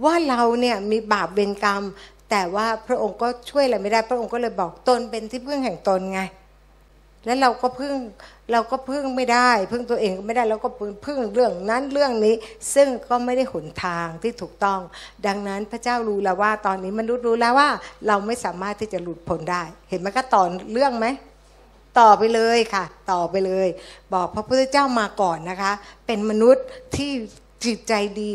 [0.04, 1.84] ว่าเราเนี่ยมีบาปเวรกรรม
[2.30, 6.22] แต่ว่าพระองค์ก็ช่วยอะไรไม่ได้ พระองค์ก็เลยบอกตนเป็นที่พึ่งแห่งตนไง
[7.26, 7.96] แล้วเราก็พึ่ง
[8.52, 10.70] เราก็พึ่งไม่ได้ พึ่งตัวเองก็ไม่ได้เราก็
[11.06, 12.36] พึ่งเรื่องนั้นเรื่องนี้
[12.76, 14.80] ซึ่งก็ไม่ได้หนทางที่ถูกต้อง
[15.28, 17.70] ดังนั้นพระเจ้ารู้แล้วว่า ตอนนี้มนุษย์รู้แล้วว่า
[18.08, 21.08] เราไม่สามารถที่จะหลุดพ้นได้ เห็นไหมก็ต่อเรื่องไหม
[22.00, 23.68] ต่อไปเลยค่ะ ต่อไปเลย
[24.14, 25.72] บอกพระพุทธเจ้ามาก่อนนะคะ
[26.06, 27.12] เป็นมนุษย์ที่
[27.66, 28.30] จิตใจดี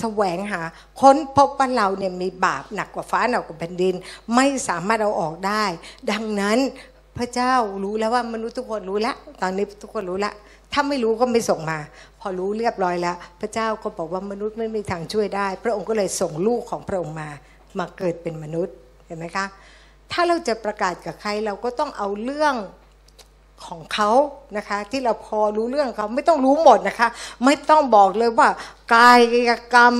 [0.00, 0.60] แสวงหา
[1.00, 3.94] ค้นพบว่าเราเนี่ยมีบาปหนักกว่าฟ้าหนักกว่าแผ่นดิน
[4.34, 5.64] ไม่สามารถเอาออกได้
[6.10, 6.58] ดังนั้น
[7.18, 10.34] พระเจ้ารู้แล้วว่ามนุษย์ทุกคนรู้แล้วตอนนี้ทุกคนรู้แล้ว
[10.72, 11.78] ถ้าไม่รู้ก็ไม่ส่งมา
[12.20, 17.28] พอรู้เรียบร้อยแล้ว พระเจ้าก็บอกว่ามนุษย์ไม่มีทางช่วยได้ พระองค์ก็เลยส่งลูกของพระองค์มา
[17.78, 18.74] มาเกิดเป็นมนุษย์
[19.06, 19.46] เห็นไหมคะ
[20.12, 22.54] ถ้าเราจะประกาศกับใครเราก็ต้องเอาเรื่อง
[23.66, 24.10] ของเขา
[24.56, 27.08] นะคะ ที่เราพอรู้เรื่องเขาไม่ต้องรู้หมดนะคะ
[27.44, 28.48] ไม่ต้องบอกเลยว่า
[28.94, 29.94] กายกรรม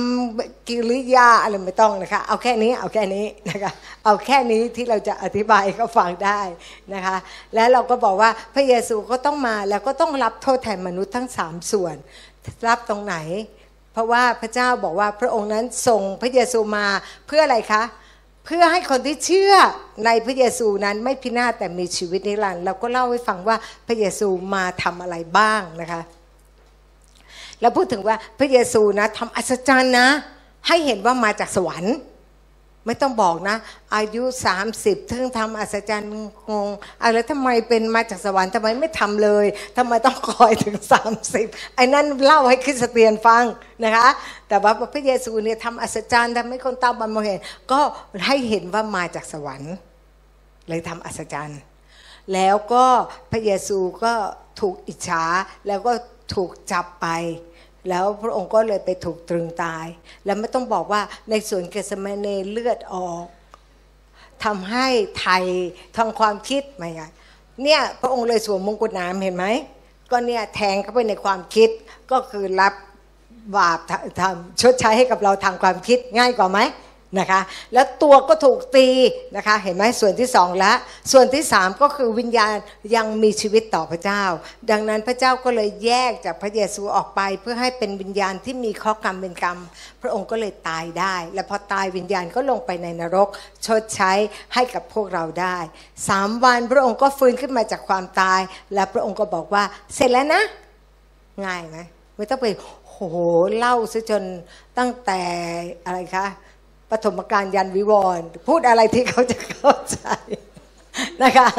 [0.67, 3.71] กิริยาอะไรไม่ต้องนะคะ เอาแค่นี้เอาแค่นี้นะคะ
[4.05, 6.41] เอาแค่นี้ที่เราจะอธิบายก็ฟังได้
[6.93, 7.15] นะคะ
[7.55, 11.95] แล้วเราก็บอกว่าพระเยซูก็ต้องมาแล้วก็ต้องรับโทษแทนมนุษย์ทั้งสามส่วน
[12.67, 13.15] รับตรงไหน
[13.93, 16.85] เพราะว่าพระเจ้าบอกว่าพระองค์นั้นส่งพระเยซูมา
[17.27, 19.53] เพื่ออะไรคะเพื่อให้คนที่เชื่อ
[20.05, 23.55] ในพระเยซูนั้นไม่พินาศแต่มีชีวิตนิรันดร์เราก็เล่าให้ฟังว่า
[23.87, 26.01] พระเยซูมาทำอะไรบ้างนะคะ
[27.61, 30.07] แล้วพูดถึงว่าพระเยซูนะทำอัศจรรย์นะ
[30.67, 31.95] ให้เห็นว่ามาจากสวรรค์
[32.85, 33.57] ไม่ต้องบอกนะ
[33.95, 34.23] อายุ
[34.67, 36.11] 30ถึงทำอัศจรรย์
[36.49, 36.67] งง
[37.03, 39.45] อะไรทำไมเป็นมาจากสวรรค์ทำไมไม่ทำเลย
[39.77, 40.77] ทำไมต้องคอยถึง
[41.25, 43.43] 30ไอ้นั่นเล่าให้คริสเตียนฟัง
[43.83, 44.07] นะคะ
[44.47, 47.39] แต่ว่าพระเยซูเนี่ยทำอัศจรรย์ทำให้คนตาบันมองเห็น
[47.71, 47.79] ก็
[48.27, 49.73] ให้เห็นว่ามาจากสวรรค์
[50.67, 51.59] เลยทำอัศจรรย์
[52.33, 52.85] แล้วก็
[53.31, 54.13] พระเยซูก็
[54.59, 55.23] ถูกอิจฉา
[55.67, 55.93] แล้วก็
[56.35, 57.07] ถูกจับไป
[57.89, 59.85] แล้วพระองค์ก็เลยไปถูกตรึงตาย
[60.25, 63.25] แล้วไม่ต้องบอกว่าในส่วนเกสเมเนเลือดออก
[64.43, 64.87] ทำให้
[65.19, 65.43] ไทย
[65.97, 67.03] ทางความคิดไหมไง
[67.63, 69.45] เนี่ยพระองค์เลยสวมมงกุฎน้ำเห็นไหม
[70.11, 71.69] ก็เนี่ยแทงเข้าไปในความคิด
[72.11, 72.73] ก็คือรับ
[73.57, 73.79] บาป
[74.19, 76.59] ทำชดใช้ให้กับเราทางความคิดง่ายกว่าไหม
[77.17, 77.41] นะคะ
[77.73, 78.87] แล้วตัวก็ถูกตี
[79.35, 80.77] นะคะ เห็นไหมส่วนที่สองแล้ว
[81.11, 82.55] ส่วนที่สามก็คือวิญญาณ
[82.95, 84.23] ยังมีชีวิตต่อพระเจ้า
[84.71, 89.57] ดังนั้นพระเจ้าก็เลยแยกจากพระเยซูออกไป เพื่อให้เป็นวิญญาณที่มีข้อกรรมเป็นกรรม
[90.01, 93.29] พระองค์ก็เลยตายได้ และพอตายวิญญาณก็ลงไปในนรก
[93.65, 94.11] ชดใช้
[94.53, 95.57] ให้กับพวกเราได้
[96.07, 98.41] สามวันพระองค์ก็ฟื้นขึ้นมาจากความตาย
[98.73, 99.63] และพระองค์ก็บอกว่า
[99.95, 100.43] เสร็จแล้วนะ
[101.45, 101.77] ง่ายไหม
[102.15, 102.47] ไม่ต้องไป
[102.87, 102.97] โห
[103.55, 104.23] เล่าซะจน
[104.77, 105.21] ตั้งแต่
[105.85, 106.25] อะไรคะ
[106.91, 109.99] ปฐมกาลยันวิวรณ์พูดอะไรที่เขาจะเข้าใจ
[111.23, 111.49] นะคะ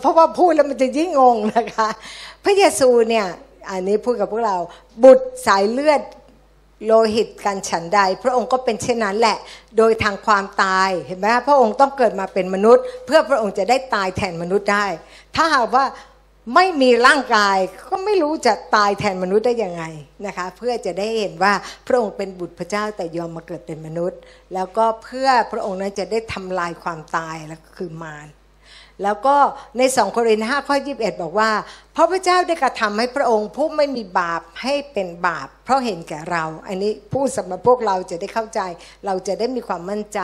[0.00, 1.88] เพราะว่าพูดแล้วมันจะยิ่งงงนะคะ
[2.44, 3.26] พระเยซูเนี่ย
[3.70, 4.56] อันนี้พูดกับพวกเรา
[5.02, 6.02] บุตรสายเลือด
[6.86, 9.36] โลหิตกันฉันใด พระองค์ก็เป็นเช่นนั้นแหละ
[9.78, 14.86] โดยทางความตายเห็นไหมพระองค์ต้องเกิดมาเป็นมนุษย์ เพื่อพระองค์จะได้ตายแทนมนุษย์ได้
[15.36, 15.84] ถ้าหากว่า
[16.54, 19.84] ไม่มีร่างกายก็ไม่รู้จะตายแทนมนุษย์ได้ยังไง
[20.26, 21.52] นะคะเพื่อจะได้เห็นว่า
[21.86, 24.18] พระองค์เป็นบุตรพระเจ้าแต่ยอมมาเกิดเป็นมนุษย์
[24.54, 28.26] แล้วก็เพื่อพระองค์นั้นจะได้ทำลายความตายแล้วคือมาร
[29.02, 29.36] แล้วก็
[29.78, 31.50] ในสองโครินธ์ห้าข้อยีิบเอ็ดบอกว่า
[31.92, 38.60] เพราะพระเจ้าได้กระทำให้พระองค์ผู้ไม่มีบาปให้เป็นบาป เพราะเห็นแก่เรา อันนี้พูดสำหรับพวกเราจะได้เข้าใจ
[39.06, 40.20] เราจะได้มีความมั่นใจ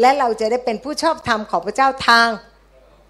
[0.00, 2.28] และเราจะได้เป็นผู้ชอบธรรมของพระเจ้าทาง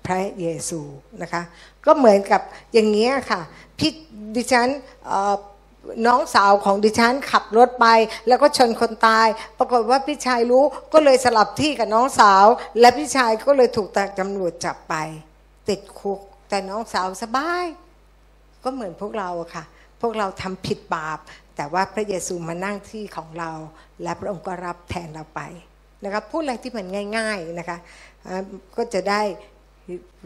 [0.07, 0.81] พระเยซู
[1.23, 1.43] นะคะ
[1.89, 3.41] ก็เหมือนกับอย่างนี้ค่ะ
[3.79, 3.93] พี่
[4.37, 4.69] ดิฉัน
[6.07, 7.87] น้องสาวของดิฉันขับรถไป
[8.29, 9.27] แล้วก็ชนคนตาย
[9.59, 12.47] ปรากฏว่าพี่ชายรู้ก็เลยสลับที่กับน้องสาว
[12.81, 14.95] และพี่ชายก็เลยถูกตำรวจจับไป
[15.69, 17.67] ติดคุก แต่น้องสาวสบาย
[18.65, 19.65] ก็เหมือนพวกเราค่ะ
[20.01, 21.19] พวกเราทำผิดบาป
[21.57, 23.51] แต่ว่าพระเยซูมานั่งที่ของเรา
[24.03, 25.41] และพระองค์ก็รับแทนเราไป
[26.05, 27.79] นะครับพูดอะไรที่มันง่าย ๆนะคะ
[28.77, 29.23] ก็จะได้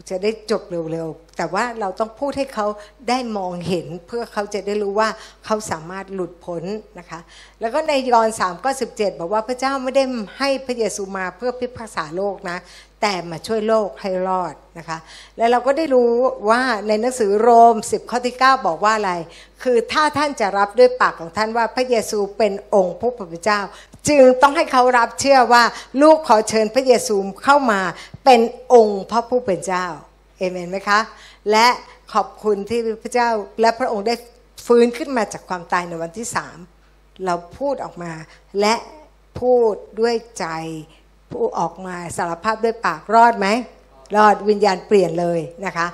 [0.09, 2.67] จะได้จบเร็วๆ แต่ว่าเราต้องพูดให้เขา
[3.09, 5.09] ได้มองเห็นเพื่อเขาจะได้รู้ว่า
[5.45, 6.63] เขาสามารถหลุดพ้น
[6.99, 7.19] นะคะ
[7.61, 10.03] แล้วก็ในยอห์นสามก็สิบเจ็ดบอกว่าพระเจ้าไม่ได้
[10.39, 12.57] ให้พระเยซูมาเพื่อพิพากษาโลกนะ
[13.05, 14.97] แต่มาช่วยโลกให้รอดนะคะ
[15.37, 16.11] และเราก็ได้รู้
[16.49, 19.13] ว่าในหนังสือโรม 10 ข้อที่ 9 บอกว่าอะไร
[19.63, 23.61] คือถ้าท่านจะรับด้วยปากของท่านว่าพระเยซูเป็นองค์พระผู้เป็นเจ้า
[24.09, 25.63] จึงต้องให้เขารับเชื่อว่า
[26.01, 27.81] ลูกขอเชิญพระเยซูเข้ามา
[28.25, 28.39] เป็น
[28.73, 29.85] องค์พระผู้เป็นเจ้า
[30.37, 30.99] เอเมนไหมคะ
[31.51, 31.67] และ
[32.13, 33.29] ขอบคุณที่พระเจ้า
[33.61, 34.15] และพระองค์ได้
[34.65, 36.57] ฟื้นขึ้นมาจากความตายในวันที่สาม
[37.25, 38.11] เราพูดออกมา
[38.59, 38.75] และ
[39.39, 40.47] พูดด้วยใจ
[41.33, 43.47] ผู้ออกมาสารภาพด้วยปากรอดไหม
[44.15, 45.87] รอดวิญญาณเปลี่ยนเลยนะคะ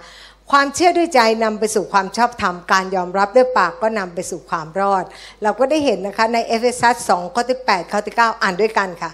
[0.51, 5.03] ความเชื่อด้วยใจนำไปสู่ความชอบธรรมการยอมรับด้วยปากก็นำไปสู่ความรอด
[5.43, 9.11] เราก็ได้เห็นนะคะในเอเฟซัส2ข้อที่8ข้อที่9อ่านด้วยกันค่ะ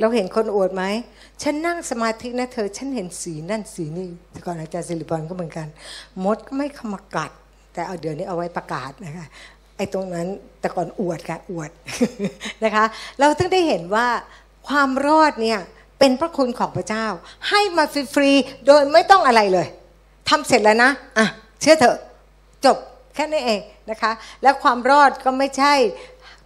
[0.00, 0.84] เราเห็นคนอวดไหม
[1.42, 5.66] ฉันนั่งสมาธินะเธอ ฉันเห็นสีนั่นสีนี่แต่ก่อนอาจารย์สิริพรก็เหมือนกัน
[6.24, 7.30] มดก็ไม่เข้ามากัด
[7.72, 9.26] แต่เอาเดี๋ยวนี้เอาไว้ประกาศนะคะ
[9.76, 10.26] ไอ้ตรงนั้น
[10.60, 11.70] แต่ก่อนอวดค่ะอวด
[12.64, 12.84] นะคะ
[13.18, 14.06] เราต้องได้เห็นว่า
[14.68, 15.58] ความรอดเนี่ย
[15.98, 17.06] เป็นพระคุณของพระเจ้า
[17.48, 19.66] ให้มาฟรีๆโดยไม่ต้องอะไรเลย
[20.28, 21.26] ทำเสร็จแล้วนะอะ
[21.60, 21.96] เชื่อเถอะ
[22.64, 22.76] จบ
[23.14, 25.72] แค่นี้เองนะคะ แล้วความรอดก็ไม่ใช่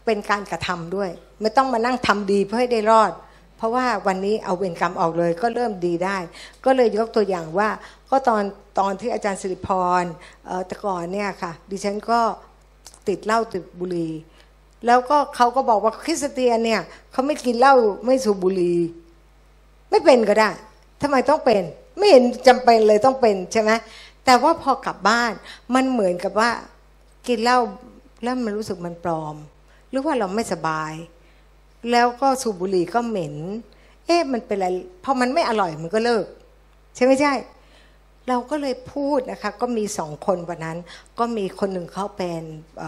[0.04, 1.10] เป็นการกระทำด้วย
[1.40, 3.12] ไม่ต้องมานั่งทำดีเพื่อให้ได้รอด
[3.60, 6.16] เพราะว่าวันนี้เอาเวรกรรมออกเลยก็เริ่มดีได้
[6.64, 7.68] ก็เลยยกตัวอย่างว่า
[8.10, 8.42] ก็ตอน
[8.78, 9.68] ตอนที่อาจารย์สิริพ
[10.02, 10.04] ร
[10.66, 12.20] แต่ก่อนเนี่ยค่ะ ดิฉันก็
[13.08, 14.12] ติดเหล้าติดบุหรี่
[14.86, 16.80] แล้วก็เขาก็บอกว่าคริสเตียนเนี่ย
[17.12, 18.78] เขาไม่กินเหล้าไม่สูบบุหรี่
[19.90, 20.50] ไม่เป็นก็ได้
[21.02, 21.62] ทำไมต้องเป็น
[21.96, 23.70] ไม่เห็นจำเป็นเลยต้องเป็นใช่ไหม
[24.24, 25.32] แต่ว่าพอกลับบ้าน
[25.74, 26.50] มันเหมือนกับว่า
[27.26, 27.58] กินเหล้า
[28.22, 29.36] แล้วมันรู้สึกมันปลอม
[29.90, 30.92] หรือว่าเราไม่สบาย
[31.90, 33.36] แล้วก็สูบบุหรี่ก็เหม็น
[34.06, 34.66] เอ๊ะมันเป็นอะไร
[35.04, 36.24] พอมันไม่อร่อยมันก็เลิก
[36.94, 37.32] ใช่ไม่ใช่
[38.28, 40.78] เราก็เลยพูดนะคะ ก็มีสองคนวันนั้น
[41.18, 42.42] ก็มีคนหนึ่งเขาเป็น
[42.78, 42.82] เ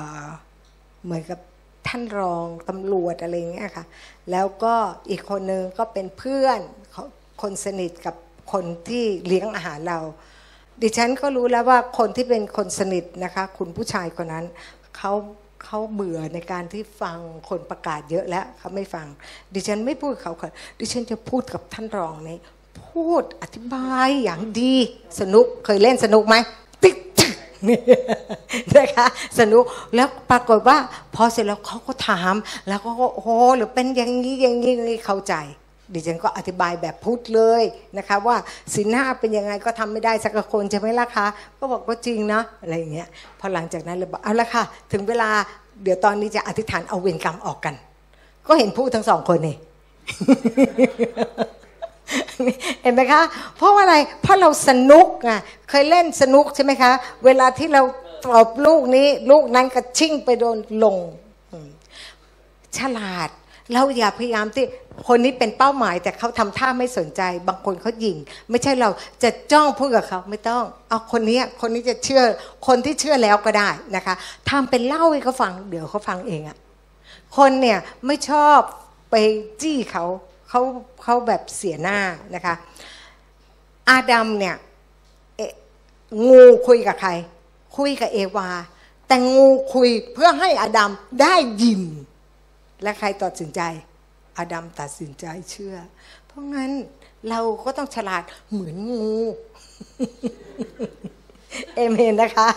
[1.05, 1.39] เหมือนกับ
[1.87, 3.85] ท่านรองตำรวจอะไรเงี้ยค่ะ
[4.31, 4.75] แล้วก็
[5.11, 6.61] อีกคนหนึ่งก็เป็นเพื่อน
[7.43, 8.15] คนสนิทกับ
[8.53, 10.01] คนที่เลี้ยงอาหารเรา
[10.83, 14.47] ดิฉันก็รู้แล้วว่าคนที่เป็นคนสนิทนะคะ คุณผู้ชายคนนั้น
[14.97, 15.13] เขา
[15.65, 19.07] เขาเบื่อในการที่ฟังคนประกาศเยอะแล้วเขาไม่ฟัง
[19.55, 22.39] ดิฉันไม่พูดเขาค่ะดิฉันจะพูดกับท่านรองนี้
[22.89, 24.75] พูดอธิบายอย่างดี
[25.21, 26.37] สนุกเคยเล่นสนุกไหม
[26.83, 27.33] ติ๊กติ๊ก
[28.77, 29.07] นะคะ
[29.41, 30.79] สนุกแล้วปรากฏว่า
[31.15, 32.35] พอเสร็จแล้วเขาก็ถาม
[32.69, 35.35] แล้วก็โอ้โหหรือเป็นอย่างนี้อย่างนี้อย่างนี้เข้าใจ
[35.95, 37.63] ดิฉันก็อธิบายแบบพูดเลย
[37.99, 38.37] นะคะว่า
[38.75, 41.27] สินห้าเป็นยังไงก็ทำไม่ได้สักคนใช่ไหมล่ะคะ
[41.59, 43.09] ก็บอกว่าจริงนะอะไรอย่างเงี้ย
[43.41, 45.31] พอหลังจากนั้นเลยบอกเอาละค่ะ ถึงเวลา
[45.83, 47.75] เดี๋ยวตอนนี้จะอธิษฐานเอาเวรกรรมออกกัน
[48.47, 49.57] ก็เห็นพูดทั้งสองคนนี่
[52.83, 53.23] เห็นไหมคะ
[53.57, 55.31] เพราะว่าอะไร เพราะเราสนุกไง
[55.69, 56.93] เคยเล่นสนุกใช่ไหมคะ
[57.25, 57.83] เวลาที่เรา
[58.25, 60.97] ตบลูกนี้ ลูกนั้นก็ชิ่งไปโดนลง
[62.79, 63.29] ฉลาด
[63.73, 64.67] เราอย่าพยายามที่
[65.09, 68.17] คนนี้เป็นเป้าหมาย แต่เขาทำท่าไม่สนใจ บางคนเขายิง
[68.51, 68.91] ไม่ใช่เรา
[69.23, 72.23] จะจ้องพูดกับเขาไม่ต้องเอาคนนี้คนนี้จะเชื่อ
[72.67, 74.15] คนที่เชื่อแล้วก็ได้นะคะ
[74.51, 76.57] ทำเป็นเล่าให้เขาฟังเดี๋ยวเขาฟังเองอะ
[77.37, 78.59] คนเนี่ยไม่ชอบ
[79.11, 79.15] ไป
[79.63, 80.05] จี้เขา
[80.49, 80.61] เขา
[81.03, 81.99] เขาแบบเสียหน้า
[82.35, 82.55] นะคะ
[83.91, 84.57] อาดัมเนี่ย
[86.29, 87.11] งูคุยกับใคร
[87.77, 88.49] คุยกับเอวา
[89.07, 90.91] แต่งูคุยเพื่อให้อาดัม
[91.23, 91.83] ได้ยิน
[92.83, 93.61] และใครตัดสินใจ
[94.39, 95.77] อาดัมตัดสินใจเชื่อ
[96.27, 96.71] เพราะงั้น
[97.31, 99.07] เราก็ต้องฉลาดเหมือนงู
[101.75, 102.49] เอเมนนะคะ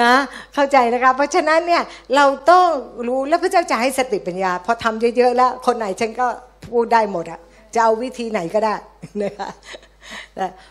[0.00, 0.12] นะ
[0.54, 1.82] เข้าใจนะคะ เพราะฉะนั้นเนี่ย
[2.16, 2.66] เราต้อง
[3.06, 6.26] รู้แล้วพระเจ้าจะให้สติปัญญา พอทำเยอะๆแล้ว คนไหนฉันก็
[6.70, 7.40] พูดได้หมดอะ
[7.74, 8.74] จะเอาวิธีไหนก็ได้
[9.22, 9.48] นะคะ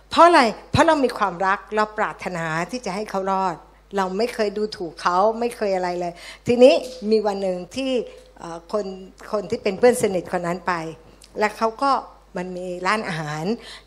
[0.10, 3.56] เพราะอะไรเพราะเรามีความรักเราปรารถนาที่จะให้เขารอด
[3.98, 6.14] เราไม่เคยดูถูกเขาไม่เคยอะไรเลย
[6.48, 6.74] ทีนี้
[7.12, 7.92] มีวันหนึ่งที่
[8.72, 8.86] คน
[9.32, 10.74] คนที่เป็นเพื่อนสนิทคนนั้นไป
[11.40, 11.92] แล้วเขาก็
[12.38, 13.46] มันมีร้านอาหาร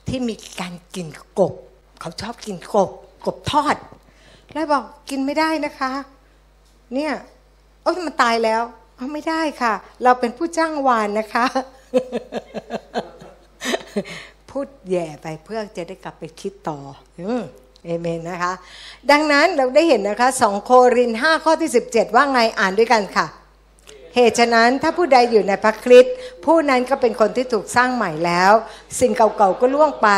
[0.09, 1.09] ที่มีการกิน
[1.39, 1.55] กบ
[2.01, 2.91] เขาชอบกินกบ
[3.27, 3.77] กบทอด
[4.53, 5.93] แล้วบอกกินไม่ได้นะคะ
[6.95, 7.13] เนี่ย
[7.83, 8.63] โอ้ยมันตายแล้ว
[8.97, 11.47] เอาไม่ได้ค่ะ เราเป็นผู้จ้างวานนะคะ
[14.51, 16.79] พูดแย่ไปเพื่อจะได้กลับไปคิดต่อ
[17.21, 17.33] อื
[17.85, 18.53] เอเมนนะคะ
[19.11, 23.27] ดังนั้นเราได้เห็นนะคะสองโครินห้าข้อที่ 17 ว่าไงอ่านด้วยกันค่ะ
[24.17, 26.15] เหตุฉะนั้นถ้าผู้ใดอยู่ในพระคริสต์
[26.45, 28.53] ผู้นั้นก็เป็นคนที่ถูกสร้างใหม่แล้ว
[29.01, 30.09] สิ่งเก่าๆก็ล่วงไป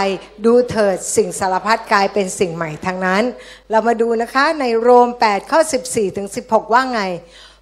[0.45, 3.23] ดูเถิดสิ่งสารพัดกลายเป็นสิ่งใหม่ทั้งนั้น
[3.71, 7.03] เรามาดูนะคะในโรม 8 ข้อ 14ถึง16 ว่าไง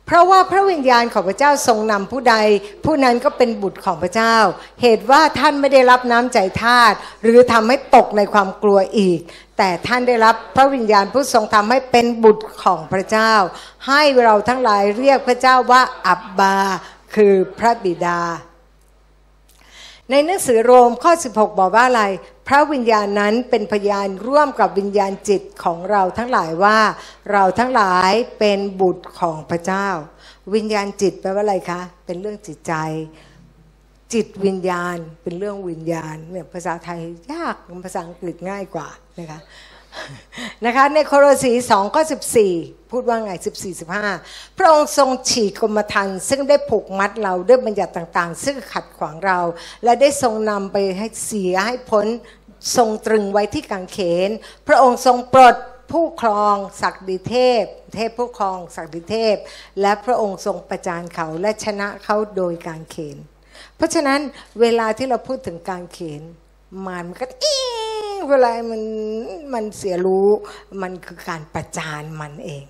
[0.09, 2.37] เพราะว่าพระวิญญาณของพระเจ้าทรงนำผู้ใด
[2.85, 4.37] ผู้นั้นก็เป็นบุตรของพระเจ้า
[4.83, 6.93] เหตุว่าท่านไม่ได้รับน้ำใจทาต
[7.23, 9.21] หรือทำให้ตกในความกลัวอีก
[9.59, 13.33] แต่ท่านได้รับพระวิญญาณผู้ทรงทำให้เป็นบุตรของพระเจ้า
[13.89, 16.57] ให้เราทั้งหลายเรียกพระเจ้าว่าอับบา
[17.15, 18.21] คือพระบิดา
[20.11, 22.05] ในหนังสือโรมข้อ 16 บอกว่าอะไร
[22.49, 26.79] พระวิญญาณนั้นเป็นพยานร่วมกับวิญญาณจิตของเราทั้งหลายว่า
[27.33, 29.89] เราทั้งหลายเป็นบุตรของพระเจ้า
[30.55, 32.75] วิญญาณจิตแปลว่าอะไรคะ เป็นเรื่องจิตใจ
[34.15, 37.01] จิตวิญญาณเป็นเรื่องวิญญาณเนี่ยภาษาไทย
[37.33, 39.41] ยากภาษาอังกฤษง่ายกว่านะคะ
[40.67, 42.03] นะคะในโคโรสี2ข้อ
[42.49, 43.79] 14พูดว่าไง14
[44.11, 49.39] 15พระองค์ทรงฉีกกรมธรรม์ซึ่งได้ผูกมัดเราด้วยบัญญัติต่างๆ ซึ่งขัดขวางเรา
[49.85, 52.07] และได้ทรงนำไปให้เสียให้พ้น
[52.77, 54.31] ทรงตรึงไว้ที่กางเขน
[54.69, 55.57] พระองค์ทรงปลด
[55.93, 59.37] ผู้ครองศักดิเทพ เทพผู้ครองศักดิเทพ
[59.81, 63.17] และพระองค์ทรงประจานเขาและชนะเขาโดยการเขน
[63.77, 64.21] เพราะฉะนั้น
[64.61, 66.23] เวลาที่เราพูดถึงการเขน
[66.87, 67.57] มันก็อี
[68.31, 68.83] เวลามัน
[69.55, 70.29] มันเสียรู้
[70.83, 72.65] มันคือการประจานมันเอง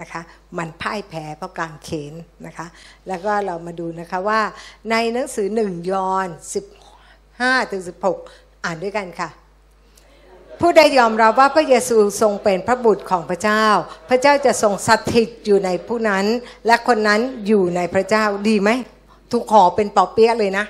[0.00, 0.22] นะคะ
[0.58, 2.14] มันพ่ายแพ้เพราะการเขน
[2.46, 2.66] นะคะ
[3.08, 4.40] แล้วก็เรามาดูนะคะว่า
[4.90, 6.28] ในหนังสือหนึ่งยอห์น
[7.00, 7.82] 15ถึง
[8.22, 9.30] 16 อ่านด้วยกันค่ะ
[10.60, 13.64] ผู้ใดยอมรับว่าพระเยซูทรงเป็นพระบุตรของพระเจ้า
[14.08, 16.26] พระเจ้าจะทรงสถิตอยู่ในผู้นั้น
[16.66, 18.70] และคนนั้นอยู่ในพระเจ้าดีไหม
[19.32, 20.66] ทุกขอเป็นปอเปี๊ยะเลยนะ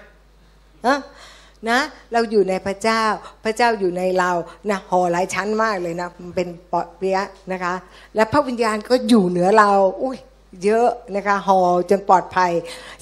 [1.68, 1.80] นะ
[2.12, 3.02] เราอยู่ในพระเจ้า
[3.44, 4.30] พระเจ้าอยู่ในเรา
[4.70, 7.74] นะห่อหลายชั้นมากเลยนะมันเป็นปอดเปียะนะคะ
[8.14, 9.70] และพระวิญญาณก็อยู่เหนือเรา
[10.02, 10.18] อุ้ย
[10.64, 11.58] เยอะนะคะห่อ
[11.90, 12.52] จนปลอดภัย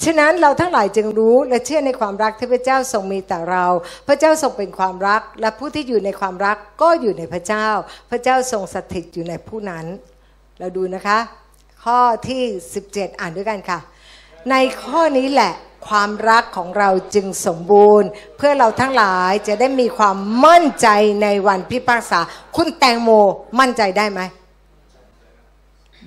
[0.05, 3.64] ฉะนั้นเราทั้งหลายจึงรู้และเชื่อในความรักที่พระเจ้าทรงมีแต่เรา
[4.09, 7.68] พระเจ้าทรงเป็นความรัก และผู้ที่อยู่ในความรักก็อยู่ในพระเจ้า
[8.11, 9.87] พระเจ้าทรงสถิตอยู่ในผู้นั้น
[10.59, 11.18] เราดูนะคะ
[11.85, 12.42] ข้อที่
[12.81, 13.79] 17 อ่านด้วยกันค่ะ
[14.51, 15.53] ในข้อนี้แหละ
[15.87, 20.88] ความรักของเราจึงสมบูรณ์ เพื่อเราทั้งหลายจะได้มีความมั่นใจ
[21.23, 22.21] ในวันพิพากษา
[22.57, 23.11] คุณแตงโม
[23.61, 24.21] มั่นใจได้ไหม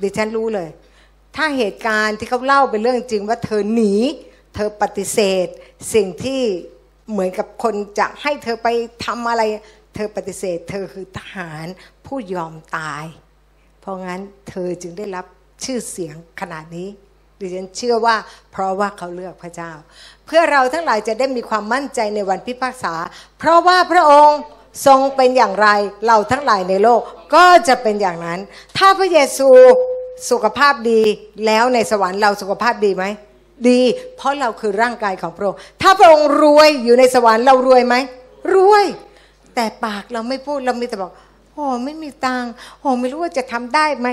[0.02, 0.70] ดิฉันรู้เลย
[1.36, 3.94] ถ้าเหตุการณ์ที่เขาเล่าเป็นเรื่องจริงว่าเธอหนี
[4.56, 5.48] เธอปฏิเสธ
[5.94, 6.42] สิ่งที่
[7.12, 8.68] เหมือนกับคนจะให้เธอไป
[9.06, 9.44] ทำอะไร
[9.96, 11.66] เธอปฏิเสธ เธอคือทหาร
[12.06, 13.06] ผู้ยอมตาย
[13.82, 15.26] เพราะงั้นเธอจึงได้รับ
[15.64, 16.90] ชื่อเสียงขนาดนี้
[17.42, 18.16] ดิฉันเชื่อว่า
[18.52, 19.72] เพราะว่าเขาเลือกพระเจ้า
[20.26, 22.94] เพื่อเราทั้งหลายจะได้มีความมั่นใจในวันพิพากษา
[23.40, 24.40] เพราะว่าพระองค์
[24.86, 25.68] ทรงเป็นอย่างไร
[26.08, 27.02] เราทั้งหลายในโลก
[27.36, 28.40] ก็จะเป็นอย่างนั้น
[28.78, 29.50] ถ้าพระเยซู
[30.30, 31.02] สุขภาพดี
[31.46, 33.06] แล้วในสวรรค์เราสุขภาพดีไหม
[33.70, 33.82] ดี
[34.18, 37.96] เพราะเราคือร่างกายของพระองค์ถ้าพระองค์รวยอยู่ในสวรรค์เรารวยไหม
[38.56, 38.86] รวย
[39.56, 41.12] แต่ปากเราไม่พูดเรามีแต่บอก
[41.54, 44.08] โอ้ไม่มีตังค์โอ้ไม่รู้ว่าจะทำได้ไหม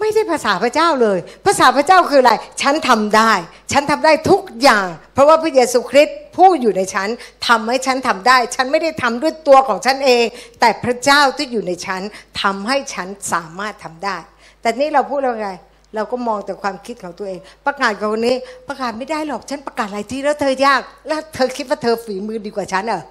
[0.00, 2.32] ไม่ใช่ภาษาพระเจ้าเลย ภาษาพระเจ้าคืออะไร
[2.62, 3.32] ฉันทำได้
[3.72, 7.08] ฉันทำได้ทุกอย่าง เพราะว่าพระเยซูคริสต์ผู้อยู่ในฉัน
[7.48, 10.24] ทำให้ฉันทำได้ ฉันไม่ได้ทำด้วยตัวของฉันเอง
[10.60, 12.02] แต่พระเจ้าที่อยู่ในฉัน
[12.42, 14.16] ทำให้ฉันสามารถทำได้
[14.60, 15.50] แต่นี่เราพูดเราไง
[15.94, 18.36] เราก็มองแต่ความคิดของตัวเอง ประกาศกับคนนี้
[18.68, 23.02] ประกาศไม่ได้หรอก ฉันประกาศหลายทีแล้วเธอยาก แล้วเธอคิดว่าเธอฝีมือดีกว่าฉันเหรอ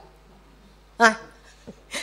[1.02, 1.12] อะ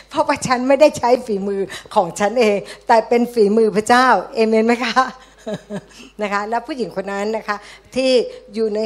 [0.08, 1.60] เพราะว่าฉันไม่ได้ใช้ฝีมือ
[1.94, 4.94] ของฉันเอง แต่เป็นฝีมือพระเจ้า เอเมนไหมคะ
[6.22, 7.56] นะคะ แล้วผู้หญิงคนนั้นนะคะ
[7.94, 8.10] ที่
[8.54, 8.80] อยู่ใน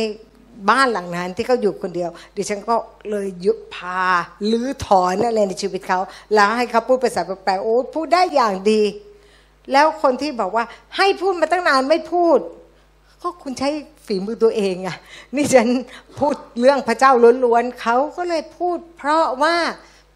[0.71, 2.75] บ้านหลังนั้นที่เขาอยู่คนเดียว ดิฉันก็
[3.11, 4.03] เลยยุพา
[4.51, 6.01] ลื้อถอนอะไรในชีวิตเขา
[6.35, 8.83] แล้วให้เขาพูดภาษาแปลกๆโอ้พูดได้อย่างดี
[9.73, 10.65] แล้วคนที่บอกว่า
[10.97, 12.39] ให้พูดมาตั้งนานไม่พูด
[13.23, 13.69] ก็คุณใช้
[14.07, 14.97] ฝีมือตัวเองอะ
[15.35, 15.69] นี่ฉัน
[16.19, 17.13] พูดเรื่องพระเจ้า
[17.45, 19.57] ล้วนๆเขาก็เลยพูด เพราะว่า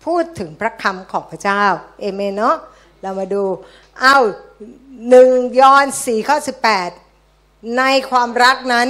[0.04, 1.64] พูดถึงพระคำของพระเจ้า
[2.00, 2.56] เอเมนเนาะ
[3.02, 3.42] เรามาดู
[4.00, 4.18] เอา
[5.08, 6.90] หนึ่งยอนสี่ข้อสิบแปด
[7.78, 8.88] ในความรักนั้น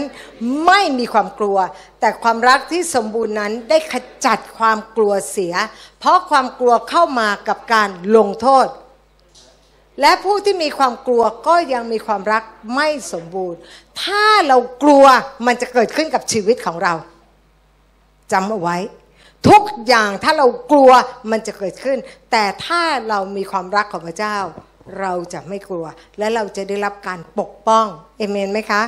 [0.66, 1.58] ไม่มีความกลัว
[2.00, 3.94] แต่ความรักที่สมบูรณ์นั้นได้ข
[4.26, 5.54] จัดความกลัวเสีย
[5.98, 8.66] เพราะความกลัวเข้ามากับการลงโทษ
[10.00, 12.42] และผู้ที่มีความกลัวก็ยังมีความรัก
[12.74, 13.58] ไม่สมบูรณ์
[14.02, 15.04] ถ้าเรากลัว
[15.46, 16.94] มันจะเกิดขึ้นกับชีวิตของเรา
[18.32, 18.76] จำเอาไว้
[19.48, 20.90] ทุกอย่างถ้าเรากลัว
[21.30, 21.98] มันจะเกิดขึ้น
[22.30, 24.36] แต่ถ้าเรามีความรักของพระเจ้า
[25.00, 25.86] เราจะไม่กลัว
[26.18, 27.86] และเราจะได้รับการปกป้อง
[28.18, 28.82] เอเมนไหมคะ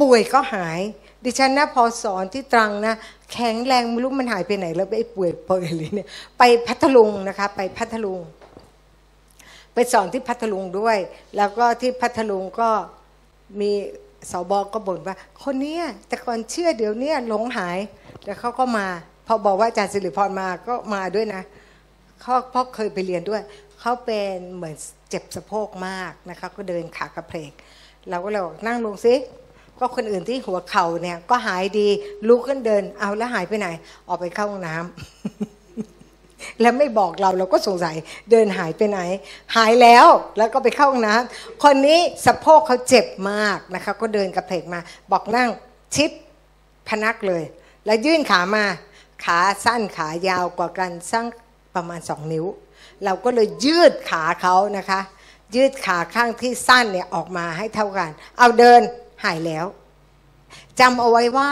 [0.00, 0.80] ป่วยก็หาย
[1.24, 2.94] ดิฉันนะพอสอนที่ตรังนะ
[3.32, 6.08] แข็งแรงไม่รู้มันหายไปไหน แล้วไอ้ป่วยเปิดเลยเนี่ย
[6.38, 8.20] ไปพัทลุงนะคะ ไปพัทลุง
[9.74, 10.98] ไปสอนที่พัทลุงด้วย
[11.36, 12.70] แล้วก็ที่พัทลุงก็
[13.60, 13.70] มี
[14.30, 17.78] สบก็บ่นว่า คนนี้แต่ก่อนเชื่อเดี๋ยวนี้หลงหาย
[18.24, 18.86] แล้วเขาก็มา
[19.30, 21.42] พอบอกว่าอาจารย์สิริพรมาก็มาด้วยนะ
[22.20, 23.42] เขาเพราะเคยไปเรียนด้วย
[23.80, 24.74] เขาเป็นเหมือน
[25.10, 27.52] เจ็บสะโพกมากนะคะก็เดินขากระเพก
[28.10, 29.14] เราก็เลยบอกนั่งลงซิ
[29.78, 31.88] ก็คนอื่นที่หัวเข่าเนี่ย ก็หายดี
[32.28, 33.68] ลุกขึ้นเดิน เอาแล้วหายไปไหน
[34.08, 37.96] ออกไปเข้าห้องน้ำแล้วไม่บอกเราเราก็สงสัย
[38.30, 39.00] เดินหายไปไหน
[39.56, 40.06] หายแล้ว
[40.38, 44.80] แล้วก็ไปเข้าห้องน้ำคนนี้สะโพกเขาเจ็บมากนะคะ ก็เดินกระเพกมา
[45.12, 45.48] บอกนั่ง
[45.96, 46.10] ชิด
[46.88, 47.42] พนักเลย
[47.86, 48.64] แล้วยื่นขามา
[49.24, 51.26] ขาสั้นขายาวกว่ากันสัก
[51.74, 52.46] ประมาณสองนิ้ว
[53.04, 55.00] เราก็เลยยืดขาเขานะคะ
[55.54, 58.80] ยืดขาข้างที่สั้นเนี่ยออกมาให้เท่ากัน เอาเดิน
[59.24, 59.66] หายแล้ว
[60.80, 61.50] จำเอาไว้ว่า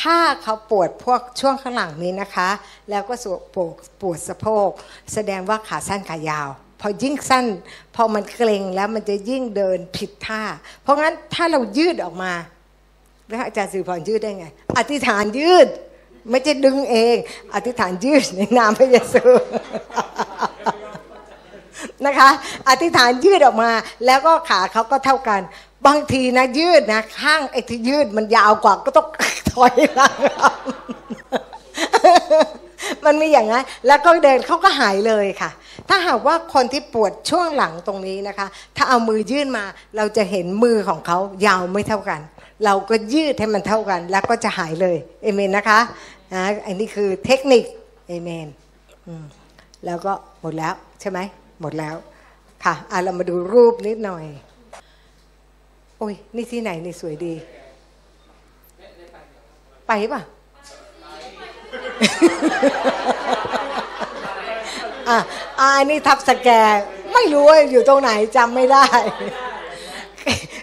[0.00, 2.50] ถ้าเขาปวดพวกช่วงข้างหลังนี้นะคะ
[2.90, 3.14] แล้วก็
[3.54, 4.68] ปวดปวดสะโพก
[5.12, 6.48] แสดงว่าขาสั้นขายาว
[6.80, 7.46] พอยิ่งสั้น
[7.94, 10.42] พอมันเกร็งแล้วมันจะยิ่งเดินผิดท่า
[10.82, 12.32] เพราะงั้นถ้าเรายืดออกมา
[13.28, 14.46] แล้วอาจารย์สิริพรยืดได้ไง
[14.78, 15.68] อธิษฐานยืด
[16.30, 17.16] ไม่ใช่ดึงเอง
[17.54, 19.22] อธิษฐานยืดในนามพระเยซู
[22.06, 22.30] นะคะ
[22.68, 23.70] อธิษฐานยืดออกมา
[24.06, 25.40] แล้วก็ขาเขาก็เท่ากัน
[25.86, 29.06] บางทีนะยืดนะข้างไอ้ที่ยืดมันยาวกว่าก็ต้อง
[29.52, 30.16] ถอยหลัง
[33.04, 35.50] มันมีอย่างนั้น แล้วก็เดินเขาก็หายเลยค่ะ
[35.88, 38.46] ถ้าหากว่าคนที่ปวดช่วงหลังตรงนี้นะคะ
[38.76, 39.64] ถ้าเอามือยื่นมา
[39.96, 42.20] เราจะเห็นมือของเขายาวไม่เท่ากัน
[42.64, 45.80] เราก็ยืดให้มันเท่ากัน แล้วก็จะหายเลยเอเมนนะคะ
[46.32, 47.64] นะอันนี้คือเทคนิค
[48.08, 48.48] เอเมน
[49.86, 51.18] แล้วก็หมดแล้วใช่ไหม
[51.60, 51.94] หมดแล้ว
[52.64, 54.24] ค่ะอะเรามาดูรูปนิดหน่อย
[55.98, 57.34] โอ้ย นี่ที่ไหนนี่สวยดี
[59.86, 60.20] ไปป่ะ
[65.08, 65.18] อะ
[65.60, 66.48] อันนี้ทับสแก
[67.14, 68.84] ไม่รู้ว่าอยู่ตรงไหนจำไม่ได้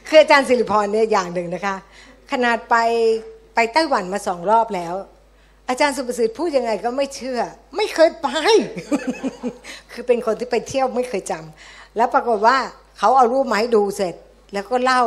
[0.07, 1.75] คืออาจารย์สิริพรเนี่ยอย่างหนึ่งนะคะ
[2.31, 2.75] ขนาดไป
[3.55, 4.95] ไปไต้หวันมาสองรอบแล้ว
[5.69, 7.39] อาจารย์สุประสิทธิ์พูดยังไงก็ไม่เชื่อ
[7.77, 8.29] ไม่เคยไป
[9.91, 12.57] คือเป็นคนที่ไปเที่ยวไม่เคยจำแล้วปรากฏว่า
[12.97, 14.15] เขาเอารูปมาให้ดูเสร็จ
[14.53, 15.03] แล้วก็เล่า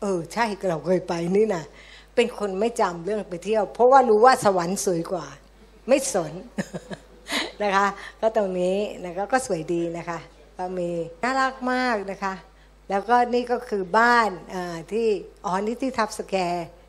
[0.00, 1.64] เออ ใช่เราเคยไปนี่นะ
[2.14, 5.26] เป็นคนไม่จำเรื่องไปเที่ยว เพราะว่ารู้ว่าสวรรค์สวยกว่า
[5.88, 6.32] ไม่สน
[7.62, 7.86] นะคะ
[8.20, 10.18] ก็ตรงนี้นะก็สวยดีนะคะ
[10.58, 10.88] ก็มี
[11.22, 12.34] น่ารักมากนะคะ
[12.90, 14.30] แล้วก็นี่ก็คือบ้าน
[14.92, 15.06] ที่
[15.44, 16.36] อ๋อนี่ที่ทับสแก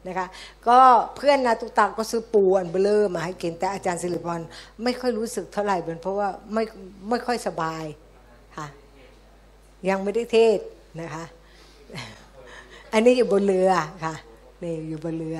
[0.07, 0.27] นะคะ
[0.67, 0.79] ก็
[1.15, 4.41] เพื่อนนาตุตักก็ซื้อปูอันเบลอมาให้กินแต่อาจารย์สิริพร
[4.83, 6.63] ไม่ค่อยรู้สึกเท่าไหร่เป็นเพราะว่าไม่
[7.09, 7.83] ไม่ค่อยสบาย
[8.57, 8.67] ค่ะ
[9.89, 10.59] ยังไม่ได้เทศ
[11.01, 11.23] นะคะ
[12.93, 13.71] อันนี้อยู่บนเรือ
[14.03, 14.13] ค่ะ
[14.63, 15.39] นี่อยู่บนเรือ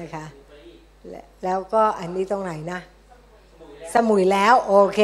[0.00, 0.24] นะคะ
[1.44, 2.80] แล้วก็อันนี้ตรงไหนนะ
[3.94, 5.00] สมุยแล้ว โอเค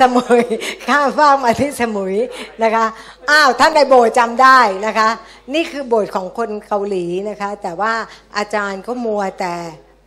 [0.00, 0.42] สมุย
[0.88, 2.14] ข้ามฟากมาที่สมุย
[2.62, 2.84] นะคะ
[3.30, 5.08] อ้าวท่านในโบสถ์จำได้นะคะ
[5.54, 7.92] นี่คือโบสถ์ของคนเกาหลีนะคะ แต่ว่า
[8.36, 9.54] อาจารย์ก็มัวแต่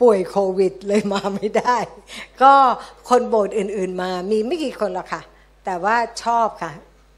[0.02, 1.78] ป่วยโควิดเลยมาไม่ได้
[2.42, 2.54] ก็
[3.10, 5.22] คนโบสถ์อื่น ๆ มามีไม่กี่คนหรอกค่ะ
[5.66, 6.72] แต่ว่าชอบค่ะ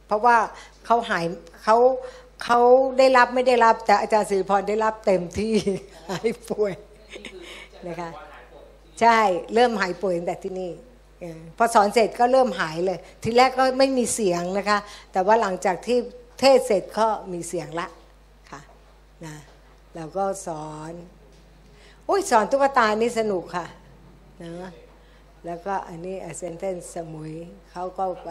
[0.07, 0.37] เพราะว่า
[0.85, 1.25] เขาหาย
[1.63, 1.77] เขา
[2.43, 2.59] เขา
[2.97, 5.53] ได้รับไม่ได้รับแต่อาจารย์สิริพรได้รับเต็มที่
[6.09, 6.73] หายป่วย
[7.87, 8.09] นะคะ
[9.01, 9.19] ใช่
[9.53, 10.71] เริ่มหายป่วยตั้งแต่ที่นี่
[11.57, 14.77] พอสอนเสร็จก็เริ่มหายเลย ทีแรกก็ไม่มีเสียงนะคะ
[15.11, 15.97] แต่ว่าหลังจากที่
[16.39, 17.87] เทศเสร็จก็มีเสียงละ
[18.51, 18.61] ค่ะ
[19.25, 19.35] นะ
[19.95, 20.93] เราก็สอน
[22.09, 23.65] อุ้ยสอนตุ๊กตานี่สนุกค่ะ
[24.43, 24.71] นะ
[25.45, 27.33] แล้วก็อันนี้เซนเทนสมุย
[27.71, 28.29] เขาก็ไป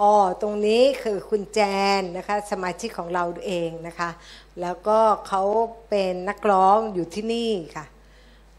[0.00, 0.12] อ๋อ
[0.42, 1.60] ตรงนี้คือคุณแจ
[2.00, 4.10] นนะคะ สมาชิกของเราเองนะคะ
[4.60, 5.42] แล้วก็เขา
[5.88, 7.86] เป็นนักร้องอยู่ที่นี่ค่ะ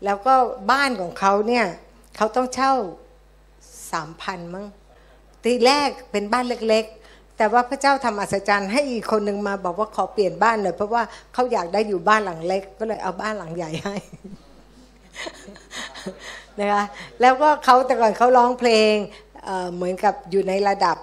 [0.06, 0.34] แล้วก็
[0.72, 1.66] บ้านของเขาเนี่ย
[2.18, 2.74] เขาต้องเช่า
[3.94, 4.66] สามพันมั้ง
[5.44, 13.96] ทีแรกเป็นบ้านเล็ก ๆ แต่ว่าพระเจ้าทำอัศจรรย์ให้อีกคนหนึ่งมาบอกว่าขอเปลี่ยนบ้านเลยเพราะว่าเขาอยากได้อยู่บ้านหลังเล็ก ก็เลยเอาบ้านหลังใหญ่ให้
[16.60, 16.84] นะคะ
[17.22, 18.94] แล้วก็เขาแต่ก่อนเขาร้องเพลง
[19.46, 20.98] เเหมือนกับอยู่ในระดับ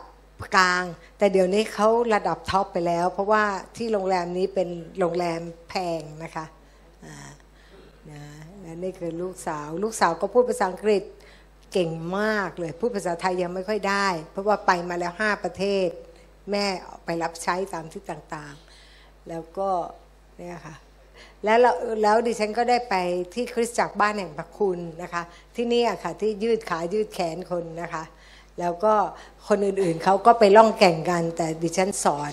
[0.57, 0.85] กลาง
[1.19, 3.45] แต่เดี๋ยวนี้เขาระดับท็อปไปแล้ว เพราะว่า
[3.77, 4.69] ที่โรงแรมนี้เป็น
[4.99, 6.45] โรงแรมแพงนะคะ
[8.11, 8.23] นะ
[8.61, 11.03] และนี่คือลูกสาว ลูกสาวก็พูดภาษาอังกฤษ
[11.73, 15.89] เก่งมากเลยพูดภาษาไทยยังไม่ค่อยได้ เพราะว่าไปมาแล้วห้าประเทศ
[16.51, 16.65] แม่
[17.05, 19.71] ไปรับใช้ตามที่ต่างๆ แล้วก็
[20.39, 20.77] เนี่ยค่ะ
[21.45, 21.59] แล้ว
[22.03, 22.95] แล้วดิฉันก็ได้ไป
[23.35, 25.23] ที่คริสตจักรบ้านแห่งพระคุณนะคะ
[25.57, 28.05] ที่นี่ค่ะที่ยืดขายืดแขนคนนะคะ
[28.61, 28.95] แล้วก็
[29.49, 32.33] คนอื่นๆเขาก็ไปล่องแก่งกัน แต่ดิฉันสอน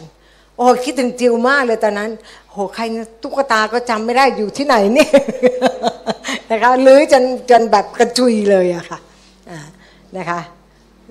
[0.57, 2.11] โอ้คิดถึงจิวมากเลยตอนนั้น
[2.51, 2.83] โหใคร
[3.21, 5.07] ตุ๊กตาก็จำไม่ได้อยู่ที่ไหนนี่
[6.51, 8.99] นะคะหรือจนจนแบบกระจุยเลยอะค่ะ
[10.17, 10.39] นะคะ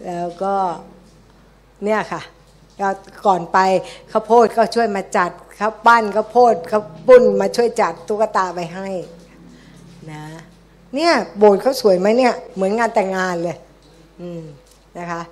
[0.07, 0.55] แล้วก็
[1.85, 2.23] เนี่ยค่ะ
[3.27, 3.59] ก่อนไป
[4.13, 8.89] ข้าโพดก็ช่วยมาจัดเขาปั้นเขาโพดเขาปุ้นมาช่วยจัดตุ๊กตาไปให้
[10.13, 10.25] นะ
[10.95, 13.57] เนี่ยโบสถ์เขาสวยไหมเนี่ยเหมือนงานแต่งงานเลย
[14.21, 14.45] อืม
[14.99, 15.23] นะคะ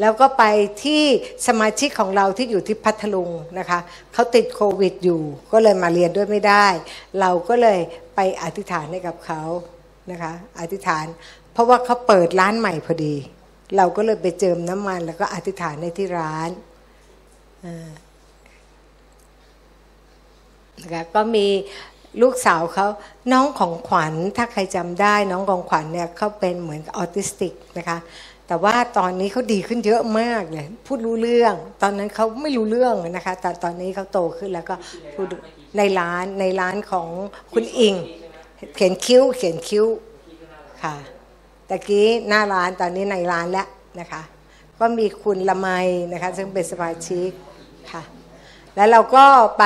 [0.00, 0.44] แล้วก็ไป
[0.84, 1.02] ที่
[1.46, 3.78] สมาชิกของเราที่อยู่ที่พัทลุงนะคะ
[4.12, 6.66] เขาติดโควิดอยู่ก็เลยมาเรียนด้วยไม่ได้
[7.20, 7.78] เราก็เลย
[8.14, 9.42] ไปอธิษฐานให้กับเขา
[10.10, 11.06] นะคะอธิษฐาน
[11.58, 13.14] ราะว่าเขาเปิดร้านใหม่พอดี
[13.76, 16.50] เราก็เลยไปเจิมน้ำมัน แล้วก็อธิษฐานในที่ร้าน
[20.82, 21.46] นะคะก็มี
[22.22, 22.86] ลูกสาวเขา
[23.32, 27.98] น้องของขวัญถ้าใครจำได้น้องของขวัญเนี่ยเขาเป็นเหมือนออทิสติกนะคะ
[28.46, 34.74] แต่ว่าตอนนี้เขาดีขึ้นเยอะมากเลยพูดรู้เรื่อง ตอนนั้นเขาไม่รู้เรื่องนะคะ แต่ตอนนี้เขาโตขึ้นแล้วก็
[35.14, 35.26] พูด
[35.76, 37.08] ในร้านในร้านของ
[37.52, 37.94] คุณอิง
[38.76, 39.86] เขียนคิ้วเขียนคิ้ว
[40.82, 40.94] ค่ะ
[41.68, 43.68] ตะกี้หน้าร้านตอนนี้ในร้านแล้ว
[44.00, 44.22] นะคะ
[44.78, 45.68] ก็มีคุณละไม
[46.12, 47.30] นะคะซึ่งเป็นสมาชิก
[47.92, 48.02] ค่ะ
[48.76, 49.26] แล้วเราก็
[49.58, 49.64] ไป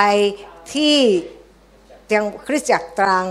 [0.75, 0.97] ที่
[2.13, 3.27] ยังคริสตจักรตรัง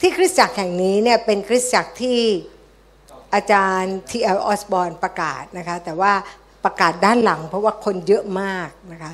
[0.00, 2.20] ที่คริสตจักรแห่งนี้เนี่ยเป็นคริสตจักรที่
[3.34, 6.12] อาจารย์ทีเอลออสบอนประกาศนะคะ แต่ว่า
[6.64, 9.12] ประกาศด้านหลังเพราะว่าคนเยอะมากนะคะ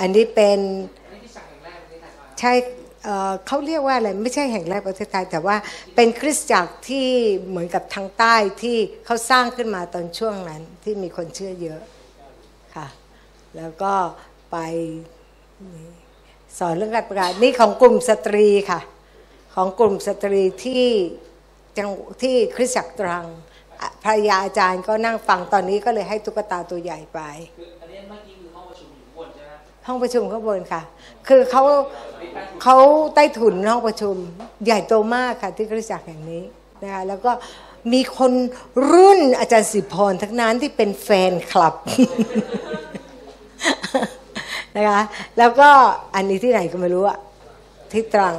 [0.00, 0.58] อันนี้เป็น
[2.40, 2.52] ใช่
[3.46, 5.56] เขาเรียกว่าอะไรไม่ใช่แห่งแรกประเทศไทย แต่ว่า
[5.94, 7.08] เป็นคริสตจักรที่
[7.48, 8.76] เหมือนกับทางใต้ที่
[9.06, 11.80] เขาสร้างขึ้นมาตอนช่วงนั้นที่มีคนเชื่อเยอะ
[12.76, 12.86] ค่ะ
[13.56, 13.94] แล้วก็
[14.50, 14.56] ไป
[16.58, 18.80] สอนเรื่องการประกาศนี่ของกลุ่มสตรีค่ะ
[19.54, 20.86] ของกลุ่มสตรีที่
[21.78, 21.88] จัง
[22.22, 23.26] ที่คริสตจักรตรัง
[24.04, 27.20] ภรรยาอาจารย์ก็นั่งฟังตอนนี้ก็เลยให้ตุ๊กตาตัวใหญ่ไป
[29.80, 30.82] หมห้องประชุมข้างบนค่ะ
[31.28, 31.62] คือเขา
[32.62, 32.76] เขา
[33.14, 34.16] ใต้ถุนห้องประชุม
[34.64, 36.42] ใหญ่โตมากค่ะที่คริสตจักรแห่งนี้
[36.82, 37.32] นะคะแล้วก็
[37.92, 38.32] มีคน
[38.90, 41.74] รุ่นอาจารย์สิพรทั้งนั้นที่เป็นแฟนคลับ
[44.76, 45.02] นะคะ
[45.38, 45.70] แล้วก็
[46.14, 47.18] อันนี้ที่ไหนก็ไม่รู้อะ
[47.92, 48.34] ที่ตรัง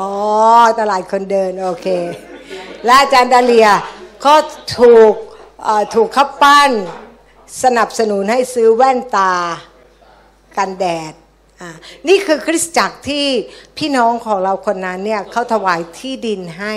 [0.00, 0.12] อ๋อ
[0.78, 1.88] ตลาดคนเดิน โอเค
[2.84, 3.68] และอาจารย์ดาเลีย
[4.26, 4.34] ก็
[4.78, 5.14] ถูก
[5.94, 6.70] ถูกขับปั้น
[7.62, 9.34] สนับสนุนให้ซื้อแว่นตา
[10.56, 11.12] กันแดด
[12.08, 13.26] นี่คือคริสตจักรที่
[13.78, 16.74] พี่น้องของเราคนนั้นเนี่ยเขาถวายที่ดินให้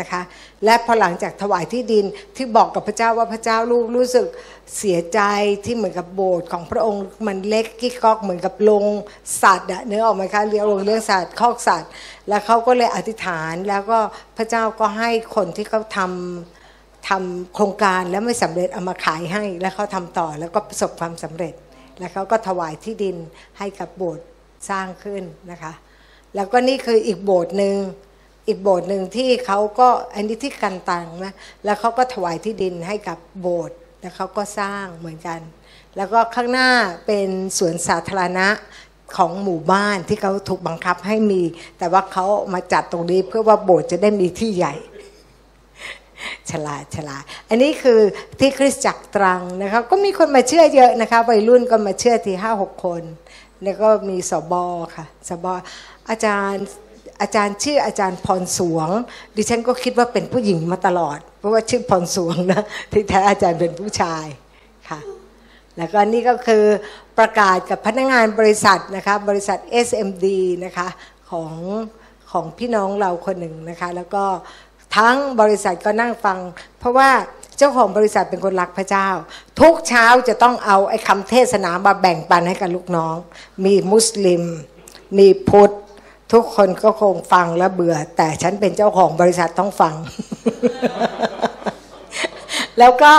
[0.00, 0.22] นะคะ
[0.64, 2.04] และพอหลังจากถวายที่ดิน
[2.36, 4.26] ที่บอกกับพระเจ้าว่าพระเจ้าลูกรู้สึก
[4.78, 5.20] เสียใจ
[5.64, 8.84] ที่เหมือนกับโบสถ์ของพระองค์มันเล็กกิ๊กก๊อกเหมือนกับลง
[9.42, 11.90] สัตว์เนื้อออกไหมคะเลี้ยงลงเลี้ยงสัตว์คอกสัตว์
[12.28, 13.98] แล้วเขาก็เลยอธิษฐานแล้วก็
[14.36, 16.55] พระเจ้าก็ให้คนที่เขาทำ
[17.08, 21.54] ทำโครงการแล้วไม่สำเร็จเอามาขายให้ แล้วเขาทำต่อแล้วก็ประสบความสำเร็จ
[21.98, 23.16] แล้วเขาก็ถวายที่ดิน
[23.58, 24.26] ให้กับโบสถ์
[24.70, 25.72] สร้างขึ้นนะคะ
[26.34, 27.76] แล้วก็นี่คืออีกโบสถ์หนึ่ง
[28.48, 31.34] อีกโบสถ์หนึ่งที่เขาก็อันนี้ที่กันตังนะ
[31.64, 35.40] แล้วเขาก็ถวายที่ดินให้กับโบสถ์แล้วเขาก็สร้างเหมือนกัน
[35.96, 36.70] แล้วก็ข้างหน้า
[37.06, 37.28] เป็น
[37.58, 38.48] สวนสาธารณะ
[39.16, 41.42] ของหมู่บ้านที่เขาถูกบังคับให้มี
[41.78, 44.74] แต่ว่าเขามาจัดตรงนี้เพื่อว่าโบสถ์จะได้มีที่ใหญ่
[46.50, 48.00] ฉลาดฉลาด อันนี้คือ
[48.40, 53.02] ที่คริสตจักรตรังนะคะก็มีคนมาเชื่อเยอะนะคะวัยรุ่นก็มาเชื่อทีห้าหกคน
[53.64, 54.64] แล้วก็มีสบอ
[54.96, 55.52] ค่ะสบอ
[56.10, 56.66] อาจารย์
[57.20, 58.88] อาจารย์ชื่ออาจารย์พรสวง
[59.36, 62.62] ดิฉันก็คิดว่าเป็นผู้หญิงมาตลอด เพราะว่าชื่อพรสวงนะ
[62.92, 64.26] ที่แท้อาจารย์เป็นผู้ชาย
[64.88, 65.00] ค่ะ
[65.76, 66.64] แล้วก็นี่ก็คือ
[67.18, 70.26] ประกาศกับพนักงานบริษัทนะคะบริษัท SMD
[70.64, 70.88] นะคะ
[71.30, 71.52] ของ
[72.32, 74.24] ของพี่น้องเราคนหนึ่งนะคะ แล้วก็
[74.96, 76.38] ทั้งบริษัทก็นั่งฟัง
[76.78, 77.10] เพราะว่า
[77.58, 79.08] เจ้าของบริษัทเป็นคนรักพระเจ้า
[79.60, 83.16] ทุกเช้าจะต้องเอาไอ้คำเทศนามาแบ่งปันให้กับลูกน้อง
[83.64, 84.42] มีมุสลิม
[85.18, 85.70] มีพุทธ
[86.32, 89.94] ทุกคนก็คงฟังแล้วเบื่อ แต่ฉันเป็นเจ้าของบริษัทต้องฟัง
[92.78, 93.12] แล้วก็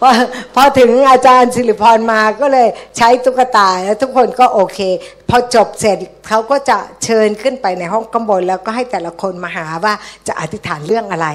[0.00, 0.10] พอ
[0.54, 4.80] พอถึงอาจารย์สิริพรมาก็เลยใช้ตุ๊กตาแล้วทุกคนก็โอเค
[5.28, 5.98] พอจบเสร็จ
[6.28, 9.94] เขาก็จะเชิญขึ้นไปในห้องกำบนแล้วก็ให้แต่ละคนมาหาว่า
[10.28, 11.28] จะอธิษฐานเรื่องอะไร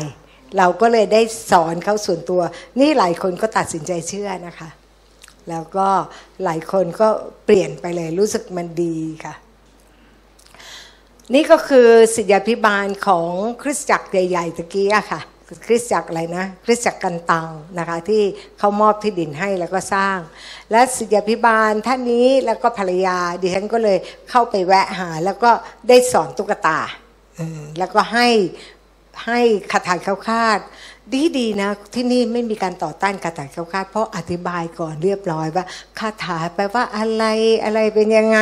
[0.57, 2.41] เราก็เลยได้สอนเขาส่วนตัว
[2.80, 4.69] นี่หลายคนก็ตัดสินใจเชื่อนะคะ
[5.49, 5.88] แล้วก็
[6.43, 7.07] หลายคนก็
[7.45, 9.34] เปลี่ยนไปเลยรู้สึกมันดีค่ะ
[11.34, 13.30] นี่ก็คือสิทธิพิบาลของ
[13.61, 15.22] คริสตจักรใหญ่ๆตะกี้อะค่ะ
[15.66, 17.49] คริสตจักรอะไรนะคริสตจักรกันตัง
[17.80, 18.24] นะคะที่
[18.60, 20.18] เขามอบที่ดินให้แล้วก็สร้าง
[20.72, 23.97] และสิทธิพิบาลท่านนี้แล้วก็ภรรยา ดิฉันก็เลย
[24.30, 25.52] เข้าไปแวะหา แล้วก็
[25.89, 26.80] ได้สอนตุ๊กตา
[27.78, 28.28] แล้วก็ให้
[29.26, 29.39] ให้
[29.72, 30.60] คาถาเข้าคาด
[31.14, 35.66] ดีดีนะ ที่นี่ไม่มีการต่อต้านคาถาเข้าคาด เพราะอธิบายก่อนเรียบร้อยว่า
[35.99, 37.26] คาถาแปลว่าอะไร
[37.64, 38.39] อะไรเป็นยังไง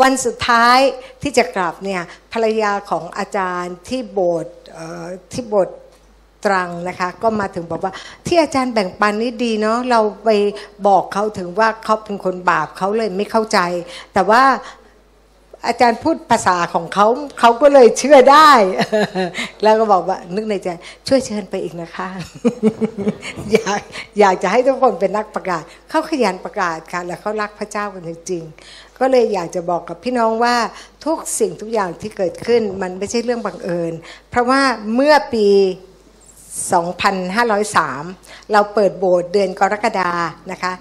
[0.00, 0.78] วันสุดท้าย
[1.22, 4.54] ที่จะกลับเนี่ยภรรยาของอาจารย์ที่โบสถ์
[5.32, 5.76] ที่โบสถ์
[6.44, 7.92] ตรังนะคะ ก็มาถึงบอกว่า
[8.26, 10.30] ที่อาจารย์แบ่งปันนี่ดีเนาะเราไป
[10.86, 13.58] บอกเขาถึงว่าเขาเป็นคนบาปเขาเลยไม่เข้าใจ
[14.12, 14.42] แต่ว่า
[15.68, 17.06] อาจารย์พูดภาษาของเขา
[17.40, 18.50] เขาก็เลยเชื่อได้
[19.62, 20.68] แล้วก็บอกว่า นึกในใจ
[21.08, 22.08] ช่วยเชิญไปอีกนะคะ
[23.52, 23.80] อยาก
[24.18, 30.56] อยากจะให้ทุกคนเป็นนักประกาศ เขาขยันประกาศค่ะ แล้วเขารักพระเจ้ากันจริงๆก็เลยอยากจะบอกกับพี่น้องว่า
[31.04, 33.92] ทุกสิ่งทุกอย่างที่เกิดขึ้นมันไม่ใช่เรื่องบังเอิญ
[34.30, 34.60] เพราะว่า
[34.94, 35.48] เมื่อปี
[36.58, 40.10] 2503 เราเปิดโบสถ์เดือนกรกฎา
[40.52, 40.72] นะคะ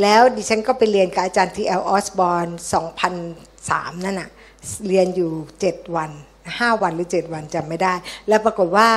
[0.00, 2.46] แล้วดิฉันก็ไปเรียนกับอาจารย์ทีเอลออสบอน
[3.26, 4.30] 2003 นั่นน่ะ
[4.88, 5.30] เรียนอยู่
[5.64, 6.10] 7 วัน
[6.46, 7.94] 5 วันหรือ 7 วันจำไม่ได้
[8.28, 8.88] แล้วปรากฏว่า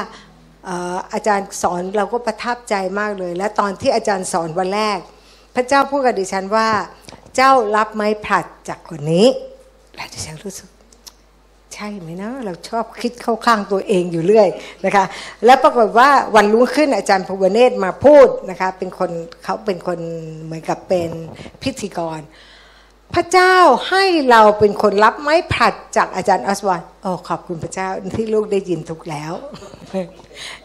[1.14, 5.00] อาจารย์สอนเราก็ประทับใจมากเลย และตอนที่อาจารย์สอนวันแรก
[5.56, 6.68] พระเจ้าพูดกับดิฉันว่า
[7.36, 9.28] เจ้ารับไม้ผลัดจากคนนี้
[9.96, 10.69] และดิฉันรู้สึก
[11.74, 14.50] ใช่ไหมนะเราชอบคิดเข้าข้างตัวเองอยู่เรื่อย
[14.86, 15.06] นะคะ
[15.46, 19.12] แล้วปรากฏว่าวันรุ่งขึ้นอาจารย์ภูวเนศมาพูดนะคะ เป็นคน
[19.44, 20.00] เขาเป็นคน
[20.44, 21.10] เหมือนกับเป็น
[21.64, 22.22] พิธีกร
[23.16, 23.56] พระเจ้า
[23.90, 29.34] ให้เราเป็นคนรับไม้ผลัดจากอาจารย์ออสบอนโอ้ขอบคุณพระเจ้าที่ลูกได้ยินถูกแล้ว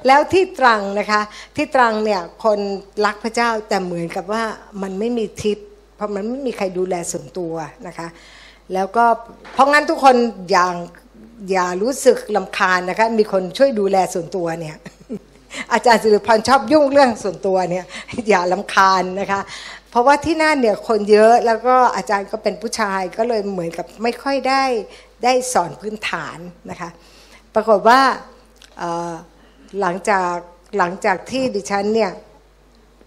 [0.06, 1.20] แล้วที่ตรังนะคะ
[1.56, 2.58] ที่ตรังเนี่ยคน
[3.04, 4.44] รักพระเจ้าแต่เหมือนกับว่า
[4.82, 5.58] มันไม่มีทิศ
[5.96, 7.54] เพราะมันไม่มีใครดูแลส่วนตัว
[7.86, 8.08] นะคะ
[8.72, 9.04] แล้วก็
[9.52, 10.16] เพราะงั้นทุกคน
[10.50, 10.74] อย่าง
[11.50, 14.76] อย่ารู้สึกลำคาญนะคะ มีคนช่วยดูแลส่วนตัวเนี่ย
[15.72, 17.84] อาจารย์สิริพรชอบยุ่งเรื่องส่วนตัวเนี่ย
[18.28, 19.40] อย่าลำคาญนะคะ
[19.90, 24.62] เพราะว่าที่นั่นเนี่ยคนเยอะแล้วก็อาจารย์ก็เป็นผู้ชายก็เลยเหมือนกับไม่ค่อยได้
[25.24, 26.38] ได้สอนพื้นฐาน
[26.70, 26.90] นะคะ
[27.54, 28.00] ปรากฏว่า
[29.80, 30.34] หลังจาก
[30.78, 32.10] หลังจากที่ดิฉันเนี่ย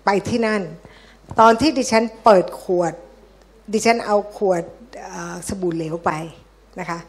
[0.05, 0.61] ไปที่นั่น
[1.39, 2.93] ตอนที่ดิฉันเปิดขวด
[3.73, 4.63] ดิฉันเอาขวด
[5.47, 6.11] สบู่เหลวไป
[6.79, 6.99] นะคะ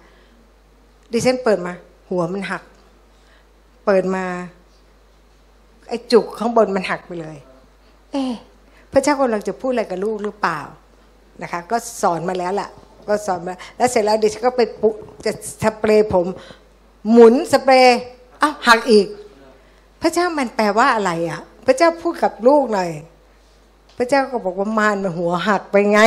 [1.13, 1.73] ดิฉันเปิดมา
[2.11, 2.63] หัวมันหัก
[3.87, 4.25] เปิดมา
[5.89, 7.37] ไอ้จุกข้างบนมันหักไปเลย
[8.13, 8.25] เอ๊
[8.93, 10.61] พระเจ้ากำลังจะพูดอะไรกับลูกหรือเปล่า
[11.43, 12.69] นะคะ ก็สอนมาแล้วล่ะ
[13.09, 14.91] ก็สอนมา แล้วเสร็จแล้วดิฉันก็ไปปุ
[15.25, 15.33] จะ
[15.63, 16.27] สเปรย์ผม
[17.11, 17.99] หมุนสเปรย์
[18.43, 19.07] อ้าวหักอีก
[20.03, 22.91] พระเจ้ามันแปลว่าอะไรอะ พระเจ้าพูดกับลูกหน่อย
[23.99, 26.01] พระเจ้าก็บอกว่ามารมันหัวหักไปไง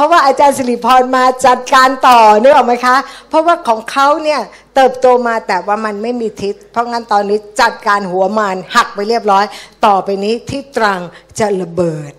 [0.00, 2.96] ราะว่าอาจารย์สิริพรมาจัดการต่อนึกออกไหมคะ
[3.28, 4.40] เพราะว่าของเขาเนี่ย
[4.74, 9.44] เติบโตมาแต่ว่ามันไม่มีทิศ เพราะงั้นตอนนี้จัดการหัวมารหักไปเรียบร้อย
[9.86, 11.00] ต่อไปนี้ที่ตรัง
[11.38, 12.12] จะระเบิด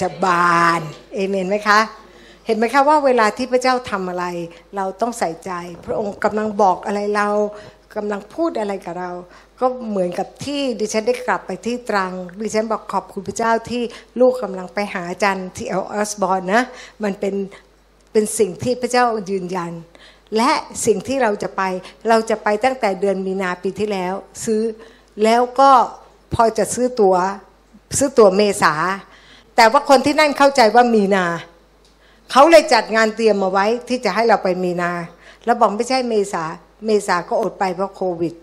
[0.00, 0.80] จะบาน
[1.14, 1.80] เอเมนไหมคะ
[2.46, 4.24] เห็นไหมคะว่าเวลาที่พระเจ้าทำอะไร
[4.76, 5.50] เราต้องใส่ใจ
[5.86, 7.28] พระองค์กำลังบอกอะไรเรา
[7.96, 9.10] กำลังพูดอะไรกับเรา
[9.60, 12.12] ก็เหมือนกับที่ดิฉันได้กลับไปที่ตรัง
[12.44, 13.82] ดิฉันบอกขอบคุณพระเจ้าที่
[14.20, 16.62] ลูกกำลังไปหาอาจารย์ที่เอลอสบอนนะ
[17.02, 17.34] มันเป็น
[18.12, 19.72] เป็นสิ่งที่พระเจ้ายืนยัน
[20.36, 20.50] และ
[20.86, 21.62] สิ่งที่เราจะไป
[22.08, 24.62] เราจะไปตั้งแต่เดือนมีนาปีที่แล้ว ซื้อ
[25.24, 25.70] แล้วก็
[26.34, 27.16] พอจะซื้อตัว๋ว
[27.98, 28.74] ซื้อตั๋วเมษา
[29.56, 31.26] แต่ว่าคนที่นั่นเข้าใจว่ามีนา
[32.30, 34.92] เขาเลยจัดงานเตรียมมาไว้ที่จะให้เราไปมีนา
[35.44, 36.44] แล้วบอกไม่ใช่เมษา
[36.86, 38.34] เมษาก็อดไปเพราะโควิด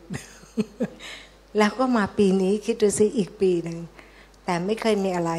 [1.58, 3.78] แล้วก็มาปีนี้คิดดูสิอีกปีหนึ่ง
[4.45, 5.32] แต่ไม่เคยมีอะไร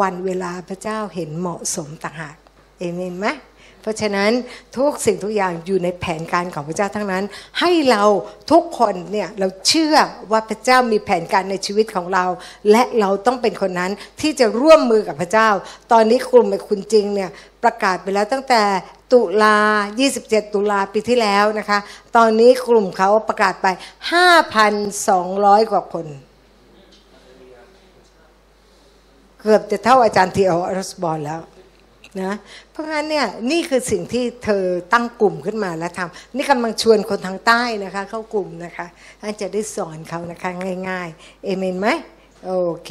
[0.00, 2.36] วันเวลาพระเจ้าเห็นเหมาะสมต่างหาก
[2.78, 3.26] เอเมนไหม
[3.82, 4.30] เพราะฉะนั้น
[4.76, 7.24] ทุกสิ่งทุกอย่างอยู่ในแผนการของพระเจ้าทั้งนั้น
[7.60, 8.02] ให้เรา
[8.52, 9.96] ทุกคนเนี่ยเราเชื่อ
[10.30, 12.24] ว่าพระเจ้ามีแผนการในชีวิตของเรา
[12.70, 15.48] และเราต้องเป็นคนนั้นที่จะร่วมมือกับพระเจ้า
[15.92, 17.30] ตอนนี้กลุ่มคุณจริงเนี่ย
[17.62, 18.62] ประกาศไปแล้วตั้งแต่
[19.12, 19.58] ตุลา
[20.04, 21.78] 27 ตุลาปีที่แล้วนะคะ
[22.16, 23.66] ตอนนี้กลุ่มเขาประกาศไป
[24.88, 26.06] 5,200 กว่าคน
[29.40, 31.40] เกือบจะเท่าอาจารย์ทีเออรสบอลแล้ว
[32.20, 32.32] นะ
[32.70, 38.86] เพราะงั้นเนี่ยนี่คือสิ่งที่เธอตั้งกลุ่มขึ้นมาแล้วทำนี่กำลังชวนคนทางใต้นะคะ เข้ากลุ่มนะคะ
[39.20, 40.50] ท่านจะได้สอนเขานะคะ
[40.88, 41.88] ง่ายๆ เอเมนไหม
[42.46, 42.52] โอ
[42.84, 42.90] เค